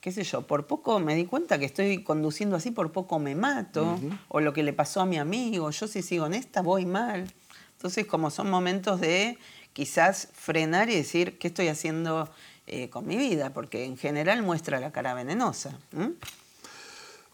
qué 0.00 0.12
sé 0.12 0.24
yo, 0.24 0.46
por 0.46 0.66
poco 0.66 0.98
me 0.98 1.14
di 1.14 1.24
cuenta 1.24 1.58
que 1.58 1.64
estoy 1.64 2.02
conduciendo 2.02 2.56
así, 2.56 2.70
por 2.70 2.92
poco 2.92 3.18
me 3.18 3.34
mato, 3.34 3.98
o 4.28 4.40
lo 4.40 4.52
que 4.52 4.62
le 4.62 4.72
pasó 4.72 5.00
a 5.00 5.06
mi 5.06 5.18
amigo, 5.18 5.70
yo 5.70 5.86
si 5.86 6.02
sigo 6.02 6.26
en 6.26 6.34
esta 6.34 6.62
voy 6.62 6.86
mal. 6.86 7.32
Entonces, 7.72 8.06
como 8.06 8.30
son 8.30 8.50
momentos 8.50 9.00
de 9.00 9.38
quizás 9.72 10.28
frenar 10.32 10.90
y 10.90 10.96
decir 10.96 11.38
qué 11.38 11.48
estoy 11.48 11.68
haciendo 11.68 12.28
eh, 12.66 12.90
con 12.90 13.06
mi 13.06 13.16
vida, 13.16 13.50
porque 13.54 13.84
en 13.84 13.96
general 13.96 14.42
muestra 14.42 14.80
la 14.80 14.90
cara 14.90 15.14
venenosa. 15.14 15.78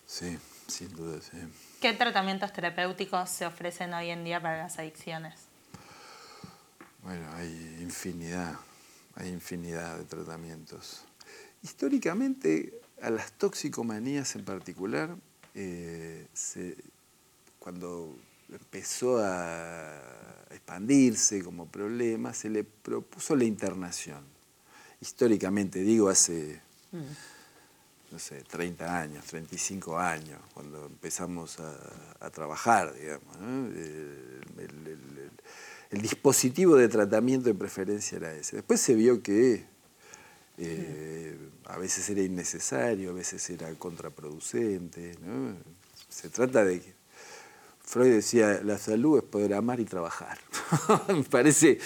Sí, 0.06 0.38
sin 0.66 0.94
duda, 0.94 1.20
sí. 1.22 1.38
¿Qué 1.80 1.92
tratamientos 1.92 2.52
terapéuticos 2.52 3.30
se 3.30 3.46
ofrecen 3.46 3.94
hoy 3.94 4.10
en 4.10 4.24
día 4.24 4.40
para 4.40 4.58
las 4.58 4.78
adicciones? 4.78 5.43
Bueno, 7.04 7.30
hay 7.34 7.78
infinidad, 7.82 8.58
hay 9.14 9.28
infinidad 9.28 9.98
de 9.98 10.04
tratamientos. 10.04 11.04
Históricamente, 11.62 12.80
a 13.02 13.10
las 13.10 13.32
toxicomanías 13.32 14.34
en 14.36 14.44
particular, 14.46 15.14
eh, 15.54 16.26
cuando 17.58 18.16
empezó 18.50 19.18
a 19.18 20.46
expandirse 20.50 21.44
como 21.44 21.66
problema, 21.66 22.32
se 22.32 22.48
le 22.48 22.64
propuso 22.64 23.36
la 23.36 23.44
internación. 23.44 24.24
Históricamente, 25.02 25.80
digo, 25.80 26.08
hace, 26.08 26.58
mm. 26.90 28.12
no 28.12 28.18
sé, 28.18 28.42
30 28.44 28.98
años, 28.98 29.26
35 29.26 29.98
años, 29.98 30.40
cuando 30.54 30.86
empezamos 30.86 31.58
a, 31.60 32.30
trabajar, 32.30 32.94
digamos. 32.94 33.36
El, 33.36 34.24
dispositivo 36.00 36.76
de 36.76 36.88
tratamiento 36.88 37.48
de 37.48 37.54
preferencia 37.54 38.16
era 38.16 38.34
ese. 38.34 38.56
Después 38.56 38.80
se 38.80 38.94
vio 38.94 39.22
que 39.22 39.64
eh, 40.58 41.36
a 41.66 41.78
veces 41.78 42.08
era 42.10 42.22
innecesario, 42.22 43.10
a 43.10 43.12
veces 43.14 43.48
era 43.50 43.72
contraproducente. 43.74 45.14
Se 46.08 46.28
trata 46.30 46.64
de 46.64 46.82
Freud 47.84 48.10
decía, 48.12 48.60
la 48.64 48.78
salud 48.78 49.18
es 49.18 49.24
poder 49.24 49.52
amar 49.54 49.78
y 49.78 49.84
trabajar. 49.84 50.38
Me 51.08 51.22
parece 51.22 51.78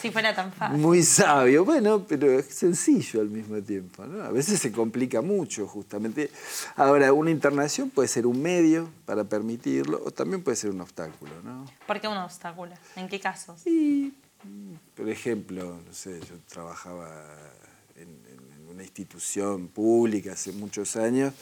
si 0.00 0.10
fuera 0.10 0.34
tan 0.34 0.52
fácil. 0.52 0.78
muy 0.78 1.02
sabio, 1.02 1.64
bueno, 1.66 2.04
pero 2.08 2.30
es 2.30 2.46
sencillo 2.46 3.20
al 3.20 3.28
mismo 3.28 3.60
tiempo. 3.62 4.02
A 4.02 4.30
veces 4.30 4.58
se 4.58 4.72
complica 4.72 5.20
mucho, 5.20 5.66
justamente. 5.68 6.30
Ahora, 6.76 7.12
una 7.12 7.30
internación 7.30 7.90
puede 7.90 8.08
ser 8.08 8.26
un 8.26 8.40
medio 8.40 8.88
para 9.04 9.24
permitirlo 9.24 10.02
o 10.04 10.10
también 10.10 10.42
puede 10.42 10.56
ser 10.56 10.70
un 10.70 10.80
obstáculo. 10.80 11.30
¿no? 11.44 11.66
¿Por 11.86 12.00
qué 12.00 12.08
un 12.08 12.16
obstáculo? 12.16 12.72
¿En 12.96 13.08
qué 13.08 13.20
casos? 13.20 13.66
Y 13.66 14.14
Por 14.96 15.10
ejemplo, 15.10 15.78
no 15.86 15.92
sé, 15.92 16.20
yo 16.20 16.36
trabajaba 16.48 17.06
en, 17.96 18.18
una 18.70 18.82
institución 18.82 19.68
pública 19.68 20.32
hace 20.32 20.52
muchos 20.52 20.96
años 20.96 21.34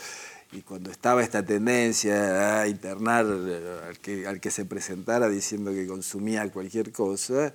y 0.53 0.63
cuando 0.63 0.91
estaba 0.91 1.23
esta 1.23 1.45
tendencia 1.45 2.61
a 2.61 2.69
internar 2.69 3.25
al 3.25 3.99
que, 3.99 4.27
al 4.27 4.41
que 4.41 4.51
se 4.51 4.65
presentara 4.65 5.29
diciendo 5.29 5.71
que 5.71 5.87
consumía 5.87 6.51
cualquier 6.51 6.91
cosa, 6.91 7.53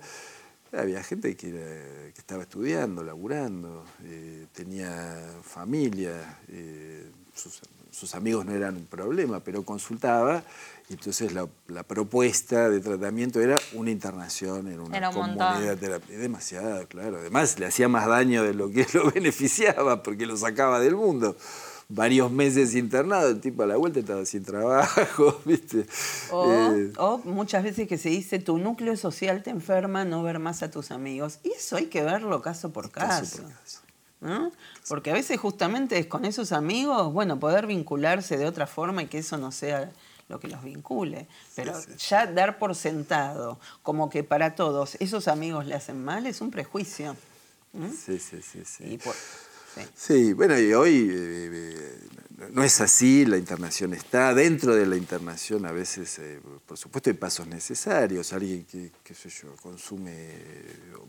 había 0.72 1.02
gente 1.02 1.36
que, 1.36 2.12
estaba 2.16 2.42
estudiando, 2.42 3.04
laburando, 3.04 3.84
eh, 4.04 4.46
tenía 4.52 5.22
familia, 5.42 6.38
eh, 6.48 7.08
sus, 7.34 8.14
amigos 8.14 8.44
no 8.44 8.52
eran 8.52 8.76
un 8.76 8.86
problema, 8.86 9.40
pero 9.40 9.62
consultaba 9.62 10.42
y 10.88 10.94
entonces 10.94 11.32
la, 11.32 11.82
propuesta 11.84 12.68
de 12.68 12.80
tratamiento 12.80 13.40
era 13.40 13.58
una 13.74 13.90
internación 13.90 14.68
en 14.68 14.80
una 14.80 15.10
comunidad 15.10 15.76
terapia. 15.78 16.18
Demasiado, 16.18 16.86
claro. 16.88 17.18
Además 17.18 17.58
le 17.58 17.66
hacía 17.66 17.88
más 17.88 18.06
daño 18.06 18.42
de 18.42 18.54
lo 18.54 18.70
que 18.70 18.86
lo 18.92 19.10
beneficiaba 19.10 20.02
porque 20.02 20.26
lo 20.26 20.36
sacaba 20.36 20.80
del 20.80 20.96
mundo 20.96 21.36
varios 21.88 22.30
meses 22.30 22.74
internado, 22.74 23.28
el 23.28 23.40
tipo 23.40 23.62
a 23.62 23.66
la 23.66 23.76
vuelta 23.76 24.00
estaba 24.00 24.24
sin 24.24 24.44
trabajo, 24.44 25.40
¿viste? 25.44 25.80
Eh, 25.80 26.92
o, 26.98 27.18
muchas 27.24 27.62
veces 27.62 27.86
que 27.88 27.98
se 27.98 28.08
dice, 28.08 28.38
tu 28.38 28.58
núcleo 28.58 28.96
social 28.96 29.42
te 29.42 29.50
enferma, 29.50 30.04
no 30.04 30.22
ver 30.22 30.38
más 30.38 30.62
a 30.62 30.70
tus 30.70 30.90
amigos. 30.90 31.38
Y 31.44 31.52
eso 31.52 31.76
hay 31.76 31.86
que 31.86 32.02
verlo 32.02 32.42
caso 32.42 32.72
por 32.72 32.90
caso. 32.90 33.42
Porque 34.88 35.10
a 35.10 35.14
veces 35.14 35.38
justamente 35.38 35.98
es 35.98 36.06
con 36.06 36.24
esos 36.24 36.52
amigos, 36.52 37.12
bueno, 37.12 37.38
poder 37.38 37.66
vincularse 37.66 38.36
de 38.36 38.46
otra 38.46 38.66
forma 38.66 39.02
y 39.02 39.06
que 39.06 39.18
eso 39.18 39.36
no 39.36 39.52
sea 39.52 39.92
lo 40.28 40.40
que 40.40 40.48
los 40.48 40.64
vincule. 40.64 41.28
Pero 41.54 41.74
ya 42.08 42.26
dar 42.26 42.58
por 42.58 42.74
sentado, 42.74 43.60
como 43.82 44.10
que 44.10 44.24
para 44.24 44.56
todos 44.56 44.96
esos 44.98 45.28
amigos 45.28 45.66
le 45.66 45.74
hacen 45.74 46.04
mal, 46.04 46.26
es 46.26 46.40
un 46.40 46.50
prejuicio. 46.50 47.16
Sí, 48.04 48.18
sí, 48.18 48.40
sí. 48.42 48.64
sí. 48.64 48.98
Sí, 49.94 50.32
bueno, 50.32 50.58
y 50.58 50.72
hoy 50.72 51.08
eh, 51.10 51.50
eh, 51.52 52.06
no 52.52 52.62
es 52.62 52.80
así, 52.80 53.26
la 53.26 53.36
internación 53.36 53.92
está. 53.94 54.34
Dentro 54.34 54.74
de 54.74 54.86
la 54.86 54.96
internación 54.96 55.66
a 55.66 55.72
veces, 55.72 56.18
eh, 56.18 56.40
por 56.66 56.78
supuesto, 56.78 57.10
hay 57.10 57.16
pasos 57.16 57.46
necesarios. 57.46 58.32
Alguien 58.32 58.64
que, 58.64 59.14
sé 59.14 59.28
yo, 59.28 59.54
consume 59.56 60.32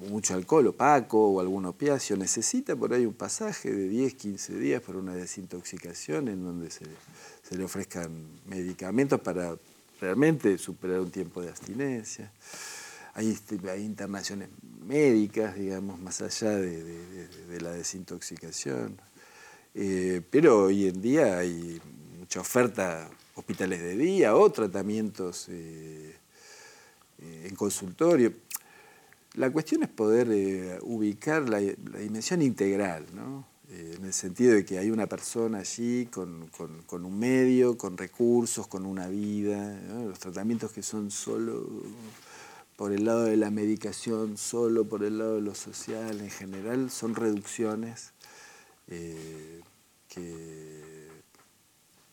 mucho 0.09 0.33
alcohol, 0.33 0.67
opaco 0.67 1.29
o 1.29 1.39
algún 1.39 1.65
opiáceo, 1.65 2.17
necesita 2.17 2.75
por 2.75 2.93
ahí 2.93 3.05
un 3.05 3.13
pasaje 3.13 3.71
de 3.71 3.87
10, 3.87 4.13
15 4.15 4.57
días 4.57 4.81
para 4.81 4.97
una 4.97 5.15
desintoxicación 5.15 6.27
en 6.27 6.43
donde 6.43 6.69
se, 6.69 6.85
se 7.47 7.57
le 7.57 7.63
ofrezcan 7.63 8.11
medicamentos 8.45 9.19
para 9.21 9.55
realmente 10.01 10.57
superar 10.57 10.99
un 10.99 11.11
tiempo 11.11 11.41
de 11.41 11.49
abstinencia. 11.49 12.31
Este, 13.17 13.59
hay, 13.69 13.83
internaciones 13.83 14.49
médicas, 14.85 15.55
digamos, 15.55 15.99
más 15.99 16.21
allá 16.21 16.51
de, 16.51 17.59
la 17.59 17.71
desintoxicación. 17.71 19.01
Eh, 19.73 20.21
pero 20.29 20.65
hoy 20.65 20.87
en 20.87 21.01
día 21.01 21.39
hay 21.39 21.81
mucha 22.19 22.41
oferta, 22.41 23.09
hospitales 23.33 23.81
de 23.81 23.97
día 23.97 24.35
o 24.35 24.51
tratamientos 24.51 25.47
eh, 25.49 26.15
eh, 27.19 27.47
en 27.49 27.55
consultorio. 27.55 28.33
La 29.33 29.51
cuestión 29.51 29.81
es 29.83 29.89
poder 29.89 30.79
ubicar 30.83 31.49
la, 31.49 31.57
dimensión 31.59 32.41
integral, 32.43 33.05
¿no? 33.13 33.47
en 33.69 34.05
el 34.05 34.13
sentido 34.13 34.53
de 34.53 34.63
que 34.63 34.77
hay 34.77 34.89
una 34.89 35.07
persona 35.07 35.59
allí 35.59 36.05
con, 36.05 36.49
un 36.89 37.19
medio, 37.19 37.77
con 37.77 37.97
recursos, 37.97 38.67
con 38.67 38.85
una 38.85 39.07
vida, 39.07 39.79
los 40.05 40.17
tratamientos 40.17 40.71
que 40.71 40.81
son 40.81 41.11
solo 41.11 41.67
por 42.77 42.93
el 42.93 43.05
lado 43.05 43.23
de 43.23 43.35
la 43.35 43.49
medicación, 43.49 44.37
solo 44.37 44.87
por 44.87 45.03
el 45.03 45.17
lado 45.17 45.35
de 45.35 45.41
lo 45.41 45.55
social 45.55 46.21
en 46.21 46.29
general, 46.29 46.91
son 46.91 47.15
reducciones 47.15 48.13
eh, 48.87 49.61
que 50.07 51.07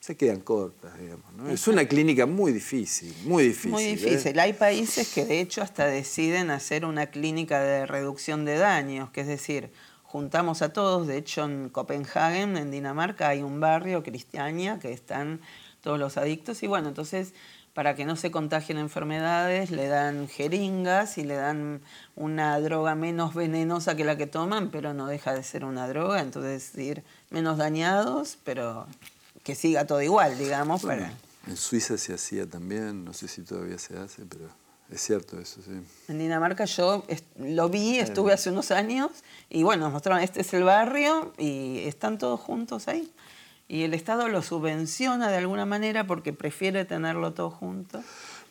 se 0.00 0.16
quedan 0.16 0.40
cortas, 0.40 0.98
digamos. 0.98 1.32
¿no? 1.34 1.50
Es 1.50 1.68
una 1.68 1.84
clínica 1.84 2.24
muy 2.24 2.50
difícil, 2.50 3.14
muy 3.24 3.44
difícil. 3.44 3.70
Muy 3.70 3.84
¿eh? 3.84 3.96
difícil. 3.96 4.38
Hay 4.40 4.54
países 4.54 5.12
que 5.12 5.26
de 5.26 5.40
hecho 5.40 5.60
hasta 5.60 5.86
deciden 5.86 6.50
hacer 6.50 6.86
una 6.86 7.06
clínica 7.08 7.60
de 7.62 7.84
reducción 7.84 8.46
de 8.46 8.56
daños, 8.56 9.10
que 9.10 9.20
es 9.20 9.26
decir, 9.26 9.70
juntamos 10.02 10.62
a 10.62 10.72
todos, 10.72 11.06
de 11.06 11.18
hecho 11.18 11.44
en 11.44 11.68
Copenhague, 11.68 12.40
en 12.40 12.70
Dinamarca, 12.70 13.28
hay 13.28 13.42
un 13.42 13.60
barrio, 13.60 14.02
Cristiania, 14.02 14.78
que 14.78 14.92
están 14.92 15.42
todos 15.82 15.98
los 15.98 16.16
adictos 16.16 16.62
y 16.62 16.66
bueno, 16.66 16.88
entonces 16.88 17.34
para 17.74 17.96
que 17.96 18.04
no 18.04 18.14
se 18.14 18.30
contagien 18.30 18.78
enfermedades, 18.78 19.72
le 19.72 19.88
dan 19.88 20.28
jeringas 20.28 21.18
y 21.18 21.24
le 21.24 21.34
dan 21.34 21.82
una 22.14 22.58
droga 22.60 22.94
menos 22.94 23.34
venenosa 23.34 23.96
que 23.96 24.04
la 24.04 24.16
que 24.16 24.28
toman, 24.28 24.70
pero 24.70 24.94
no 24.94 25.08
deja 25.08 25.34
de 25.34 25.42
ser 25.42 25.64
una 25.64 25.88
droga, 25.88 26.20
entonces 26.20 26.72
ir 26.76 27.02
menos 27.30 27.58
dañados, 27.58 28.38
pero 28.44 28.86
que 29.42 29.56
siga 29.56 29.86
todo 29.86 30.00
igual, 30.00 30.38
digamos. 30.38 30.84
En 31.46 31.56
Suiza 31.56 31.98
se 31.98 32.14
hacía 32.14 32.48
también, 32.48 33.04
no 33.04 33.12
sé 33.12 33.26
si 33.26 33.42
todavía 33.42 33.76
se 33.78 33.98
hace, 33.98 34.24
pero 34.24 34.48
es 34.88 35.00
cierto 35.00 35.40
eso, 35.40 35.60
sí. 35.60 35.72
En 36.06 36.18
Dinamarca 36.20 36.66
yo 36.66 37.04
lo 37.38 37.68
vi, 37.68 37.98
estuve 37.98 38.32
hace 38.32 38.50
unos 38.50 38.70
años 38.70 39.10
y 39.50 39.64
bueno, 39.64 39.86
nos 39.86 39.92
mostraron, 39.92 40.22
este 40.22 40.42
es 40.42 40.54
el 40.54 40.62
barrio 40.62 41.32
y 41.38 41.80
están 41.80 42.18
todos 42.18 42.38
juntos 42.38 42.86
ahí 42.86 43.12
y 43.68 43.82
el 43.82 43.94
Estado 43.94 44.28
lo 44.28 44.42
subvenciona 44.42 45.30
de 45.30 45.38
alguna 45.38 45.64
manera 45.64 46.06
porque 46.06 46.32
prefiere 46.32 46.84
tenerlo 46.84 47.32
todo 47.32 47.50
junto. 47.50 48.02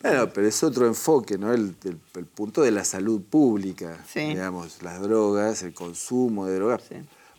Bueno, 0.02 0.28
pero 0.30 0.46
es 0.46 0.62
otro 0.62 0.86
enfoque, 0.86 1.38
¿no? 1.38 1.52
El, 1.52 1.74
punto 2.34 2.62
de 2.62 2.70
la 2.70 2.84
salud 2.84 3.22
pública, 3.22 4.04
digamos, 4.14 4.82
las 4.82 5.00
drogas, 5.00 5.62
el 5.62 5.72
consumo 5.72 6.46
de 6.46 6.56
drogas 6.56 6.82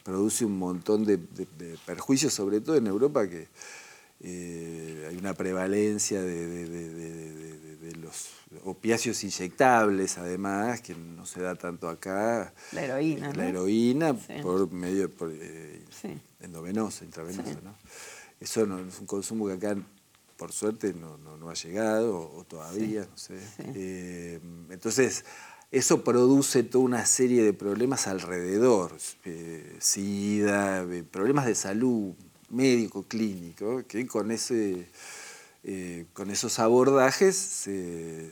produce 0.04 0.46
un 0.46 0.58
montón 0.58 1.06
de, 1.06 1.18
perjuicios, 1.86 2.34
sobre 2.34 2.62
todo 2.62 2.76
en 2.76 2.88
Europa, 2.88 3.28
que 3.28 3.48
eh, 4.22 5.08
hay 5.10 5.18
una 5.18 5.34
prevalencia 5.34 6.22
de, 6.22 7.94
los 8.02 8.30
opiáceos 8.64 9.24
inyectables, 9.24 10.18
además, 10.18 10.82
que 10.82 10.96
no 10.96 11.26
se 11.26 11.42
da 11.42 11.56
tanto 11.56 11.90
acá. 11.90 12.54
La 12.72 12.84
heroína. 12.84 13.34
La 13.34 13.48
heroína 13.48 14.14
por 14.42 14.72
medio 14.72 15.10
por, 15.10 15.32
eh, 15.32 15.82
endovenosa, 16.46 17.06
intravenosa. 17.06 17.60
¿no? 17.64 17.76
Eso 18.40 18.66
no, 18.66 18.80
es 18.80 19.00
un 19.00 19.06
consumo 19.06 19.48
que 19.48 19.54
acá, 19.54 19.76
por 20.38 20.52
suerte, 20.52 20.94
no, 20.94 21.50
ha 21.50 21.54
llegado, 21.54 22.18
o, 22.18 22.44
todavía, 22.44 23.08
no 23.10 23.18
sé. 23.18 23.38
Eh, 23.76 24.40
entonces, 24.70 25.26
eso 25.72 26.04
produce 26.04 26.64
toda 26.64 26.84
una 26.86 27.06
serie 27.06 27.44
de 27.44 27.54
problemas 27.54 28.08
alrededor, 28.08 28.98
eh, 29.26 29.78
SIDA, 29.80 30.86
problemas 31.12 31.46
de 31.46 31.56
salud 31.56 32.14
médico, 32.50 33.04
clínico, 33.04 33.84
que 33.88 34.08
con, 34.08 34.32
ese, 34.32 34.88
con 36.14 36.32
esos 36.32 36.60
abordajes 36.60 37.36
se 37.36 38.32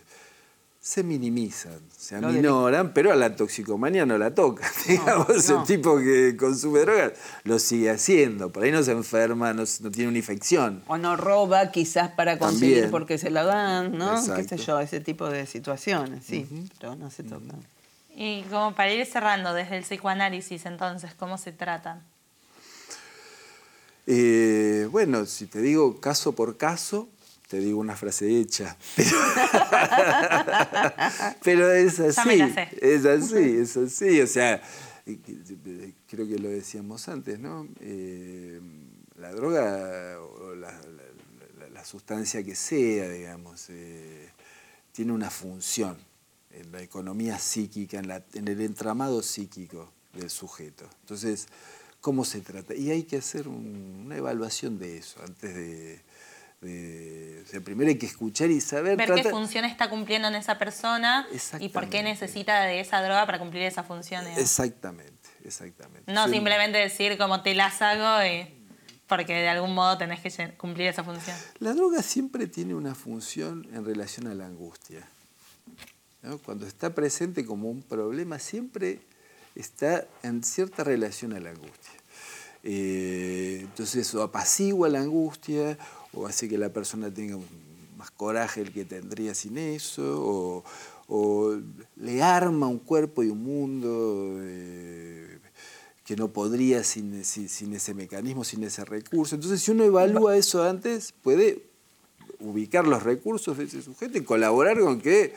se 0.83 1.01
minimizan, 1.01 1.79
se 1.97 2.17
aminoran, 2.17 2.93
pero 2.93 3.13
a 3.13 3.15
la 3.15 3.37
toxicomanía 3.37 4.05
no 4.05 4.17
la 4.17 4.35
toca. 4.35 4.69
Digamos, 4.87 5.49
el 5.49 5.63
tipo 5.63 5.97
que 5.97 6.35
consume 6.35 6.81
drogas 6.81 7.13
lo 7.45 7.57
sigue 7.57 7.89
haciendo, 7.89 8.51
por 8.51 8.65
ahí 8.65 8.71
no 8.73 8.83
se 8.83 8.91
enferma, 8.91 9.53
no, 9.53 9.63
tiene 9.65 10.09
una 10.09 10.17
infección. 10.17 10.83
O 10.87 10.97
no 10.97 11.15
roba 11.15 11.71
quizás 11.71 12.11
para 12.11 12.37
conseguir 12.37 12.91
porque 12.91 13.17
se 13.17 13.29
la 13.29 13.45
dan, 13.45 13.97
¿no? 13.97 14.21
Qué 14.35 14.43
sé 14.43 14.57
yo, 14.57 14.77
ese 14.81 14.99
tipo 14.99 15.29
de 15.29 15.45
situaciones, 15.45 16.25
sí, 16.25 16.45
pero 16.77 16.97
no 16.97 17.09
se 17.09 17.23
toca. 17.23 17.55
Y 18.13 18.41
como 18.51 18.75
para 18.75 18.91
ir 18.91 19.05
cerrando, 19.05 19.53
desde 19.53 19.77
el 19.77 19.83
psicoanálisis 19.83 20.65
entonces, 20.65 21.13
¿cómo 21.17 21.37
se 21.37 21.53
trata? 21.53 22.01
Eh, 24.05 24.89
bueno, 24.91 25.25
si 25.25 25.47
te 25.47 25.61
digo 25.61 26.01
caso 26.01 26.33
por 26.33 26.57
caso, 26.57 27.07
te 27.53 27.59
digo 27.59 27.79
una 27.79 27.95
frase 27.95 28.39
hecha. 28.39 28.75
Pero, 31.43 31.71
es 31.71 31.99
así. 31.99 32.41
Es 32.81 33.05
así, 33.05 33.57
es 33.59 33.77
así. 33.77 34.21
O 34.21 34.25
sea, 34.25 34.59
creo 36.07 36.27
que 36.27 36.39
lo 36.39 36.49
decíamos 36.49 37.07
antes, 37.09 37.39
¿no? 37.39 37.67
Eh, 37.79 38.59
la 39.17 39.31
droga 39.33 40.19
o 40.19 40.55
la, 40.55 40.73
sustancia 41.85 42.43
que 42.43 42.55
sea, 42.55 43.07
digamos, 43.09 43.67
eh, 43.69 44.29
tiene 44.91 45.11
una 45.11 45.29
función 45.29 45.95
en 46.49 46.71
la 46.71 46.81
economía 46.81 47.37
psíquica, 47.37 47.99
en, 47.99 48.09
en 48.33 48.47
el 48.47 48.61
entramado 48.61 49.21
psíquico 49.21 49.91
del 50.13 50.31
sujeto. 50.31 50.89
Entonces, 51.01 51.49
¿cómo 52.01 52.25
se 52.25 52.41
trata? 52.41 52.73
Y 52.73 52.89
hay 52.89 53.03
que 53.03 53.17
hacer 53.17 53.47
una 53.47 54.17
evaluación 54.17 54.79
de 54.79 54.97
eso 54.97 55.21
antes 55.23 55.53
de 55.53 56.01
primero 57.63 57.89
hay 57.89 57.97
que 57.97 58.05
escuchar 58.05 58.49
y 58.49 58.61
saber. 58.61 58.97
Ver 58.97 59.13
qué 59.13 59.29
función 59.29 59.65
está 59.65 59.89
cumpliendo 59.89 60.27
en 60.27 60.35
esa 60.35 60.57
persona 60.57 61.27
y 61.59 61.69
por 61.69 61.89
qué 61.89 62.03
necesita 62.03 62.61
de 62.63 62.79
esa 62.79 63.01
droga 63.01 63.25
para 63.25 63.39
cumplir 63.39 63.63
esa 63.63 63.83
función. 63.83 64.25
Exactamente, 64.27 65.29
exactamente. 65.43 66.11
No 66.11 66.27
simplemente 66.27 66.77
decir 66.77 67.17
cómo 67.17 67.41
te 67.41 67.53
las 67.55 67.81
hago 67.81 68.25
y 68.25 68.47
porque 69.07 69.33
de 69.33 69.49
algún 69.49 69.75
modo 69.75 69.97
tenés 69.97 70.21
que 70.21 70.53
cumplir 70.55 70.87
esa 70.87 71.03
función. 71.03 71.37
La 71.59 71.73
droga 71.73 72.01
siempre 72.01 72.47
tiene 72.47 72.73
una 72.73 72.95
función 72.95 73.67
en 73.73 73.85
relación 73.85 74.27
a 74.27 74.33
la 74.33 74.45
angustia. 74.45 75.07
cuando 76.45 76.65
está 76.65 76.95
presente 76.95 77.45
como 77.45 77.69
un 77.69 77.83
problema, 77.83 78.39
siempre 78.39 79.01
está 79.55 80.05
en 80.23 80.43
cierta 80.43 80.83
relación 80.83 81.33
a 81.33 81.39
la 81.39 81.51
angustia. 81.51 81.91
Eh, 82.63 83.59
entonces 83.61 84.07
eso 84.07 84.23
apacigua 84.23 84.87
la 84.87 85.01
angustia 85.01 85.77
o 86.13 86.27
hace 86.27 86.47
que 86.47 86.57
la 86.57 86.69
persona 86.69 87.11
tenga 87.11 87.37
más 87.97 88.11
coraje 88.11 88.61
el 88.61 88.71
que 88.71 88.85
tendría 88.85 89.33
sin 89.33 89.57
eso, 89.57 90.63
o, 91.07 91.55
le 91.97 92.23
arma 92.23 92.67
un 92.67 92.79
cuerpo 92.79 93.23
y 93.23 93.29
un 93.29 93.43
mundo 93.43 94.37
eh, 94.41 95.37
que 96.05 96.15
no 96.15 96.29
podría 96.29 96.83
sin, 96.83 97.23
sin, 97.23 97.73
ese 97.73 97.93
mecanismo, 97.93 98.43
sin 98.43 98.63
ese 98.63 98.83
recurso. 98.83 99.35
Entonces 99.35 99.61
si 99.61 99.71
uno 99.71 99.83
evalúa 99.83 100.37
eso 100.37 100.63
antes, 100.63 101.13
puede 101.21 101.63
ubicar 102.39 102.87
los 102.87 103.03
recursos 103.03 103.57
de 103.57 103.65
ese 103.65 103.81
sujeto 103.81 104.17
y 104.17 104.23
colaborar 104.23 104.79
con 104.79 105.01
que 105.01 105.33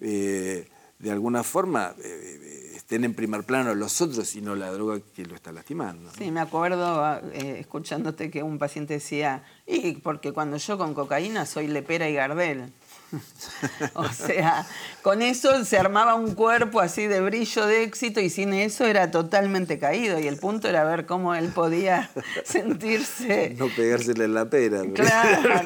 eh, 0.00 0.66
de 0.98 1.10
alguna 1.10 1.42
forma 1.42 1.94
eh, 2.02 2.61
estén 2.92 3.04
en 3.04 3.14
primer 3.14 3.44
plano 3.44 3.74
los 3.74 4.02
otros 4.02 4.36
y 4.36 4.42
no 4.42 4.54
la 4.54 4.70
droga 4.70 5.00
que 5.16 5.24
lo 5.24 5.34
está 5.34 5.50
lastimando. 5.50 6.10
Sí, 6.18 6.30
me 6.30 6.40
acuerdo 6.40 7.20
eh, 7.32 7.56
escuchándote 7.58 8.30
que 8.30 8.42
un 8.42 8.58
paciente 8.58 8.94
decía, 8.94 9.44
y 9.66 9.92
porque 9.94 10.32
cuando 10.32 10.58
yo 10.58 10.76
con 10.76 10.92
cocaína 10.92 11.46
soy 11.46 11.68
lepera 11.68 12.10
y 12.10 12.14
gardel. 12.14 12.70
o 13.94 14.08
sea, 14.10 14.66
con 15.00 15.22
eso 15.22 15.64
se 15.64 15.78
armaba 15.78 16.16
un 16.16 16.34
cuerpo 16.34 16.80
así 16.80 17.06
de 17.06 17.22
brillo 17.22 17.64
de 17.64 17.82
éxito 17.82 18.20
y 18.20 18.28
sin 18.28 18.52
eso 18.52 18.84
era 18.84 19.10
totalmente 19.10 19.78
caído. 19.78 20.20
Y 20.20 20.26
el 20.26 20.36
punto 20.36 20.68
era 20.68 20.84
ver 20.84 21.06
cómo 21.06 21.34
él 21.34 21.48
podía 21.48 22.10
sentirse. 22.44 23.56
No 23.58 23.68
pegársele 23.74 24.24
en 24.24 24.34
la 24.34 24.50
pera. 24.50 24.82
Claro. 24.92 25.62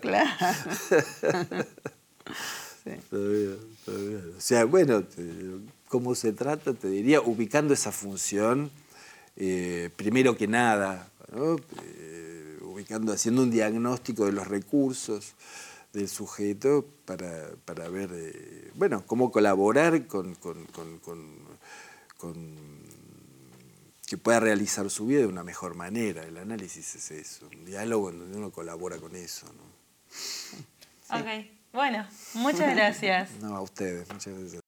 claro. 0.00 0.26
O 3.86 4.40
sea, 4.40 4.64
bueno, 4.64 5.04
¿cómo 5.94 6.16
se 6.16 6.32
trata? 6.32 6.74
Te 6.74 6.88
diría, 6.88 7.20
ubicando 7.20 7.72
esa 7.72 7.92
función, 7.92 8.68
eh, 9.36 9.90
primero 9.94 10.36
que 10.36 10.48
nada, 10.48 11.08
eh, 11.36 12.58
ubicando, 12.62 13.12
haciendo 13.12 13.44
un 13.44 13.52
diagnóstico 13.52 14.26
de 14.26 14.32
los 14.32 14.48
recursos 14.48 15.34
del 15.92 16.08
sujeto 16.08 16.84
para, 17.04 17.88
ver, 17.90 18.10
eh, 18.12 18.72
bueno, 18.74 19.04
cómo 19.06 19.30
colaborar 19.30 20.08
con, 20.08 20.36
que 24.04 24.16
pueda 24.16 24.40
realizar 24.40 24.90
su 24.90 25.06
vida 25.06 25.20
de 25.20 25.26
una 25.26 25.44
mejor 25.44 25.76
manera. 25.76 26.24
El 26.24 26.38
análisis 26.38 26.96
es 26.96 27.12
eso, 27.12 27.48
un 27.56 27.64
diálogo 27.64 28.10
en 28.10 28.18
donde 28.18 28.36
uno 28.36 28.50
colabora 28.50 28.98
con 28.98 29.14
eso. 29.14 29.46
¿no? 29.46 31.20
Ok. 31.20 31.46
Bueno, 31.72 32.04
muchas 32.32 32.74
gracias. 32.74 33.30
No, 33.40 33.54
a 33.54 33.60
ustedes, 33.60 34.08
muchas 34.12 34.36
gracias. 34.36 34.63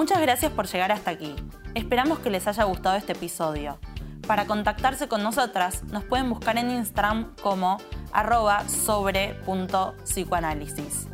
Muchas 0.00 0.20
gracias 0.22 0.50
por 0.50 0.66
llegar 0.66 0.90
hasta 0.92 1.10
aquí. 1.10 1.36
Esperamos 1.74 2.20
que 2.20 2.30
les 2.30 2.48
haya 2.48 2.64
gustado 2.64 2.96
este 2.96 3.12
episodio. 3.12 3.78
Para 4.26 4.46
contactarse 4.46 5.08
con 5.08 5.22
nosotras, 5.22 5.84
nos 5.92 6.04
pueden 6.04 6.30
buscar 6.30 6.56
en 6.56 6.70
Instagram 6.70 7.36
como 7.42 7.76
arroba 8.10 8.66
sobre.psicoanálisis. 8.66 11.09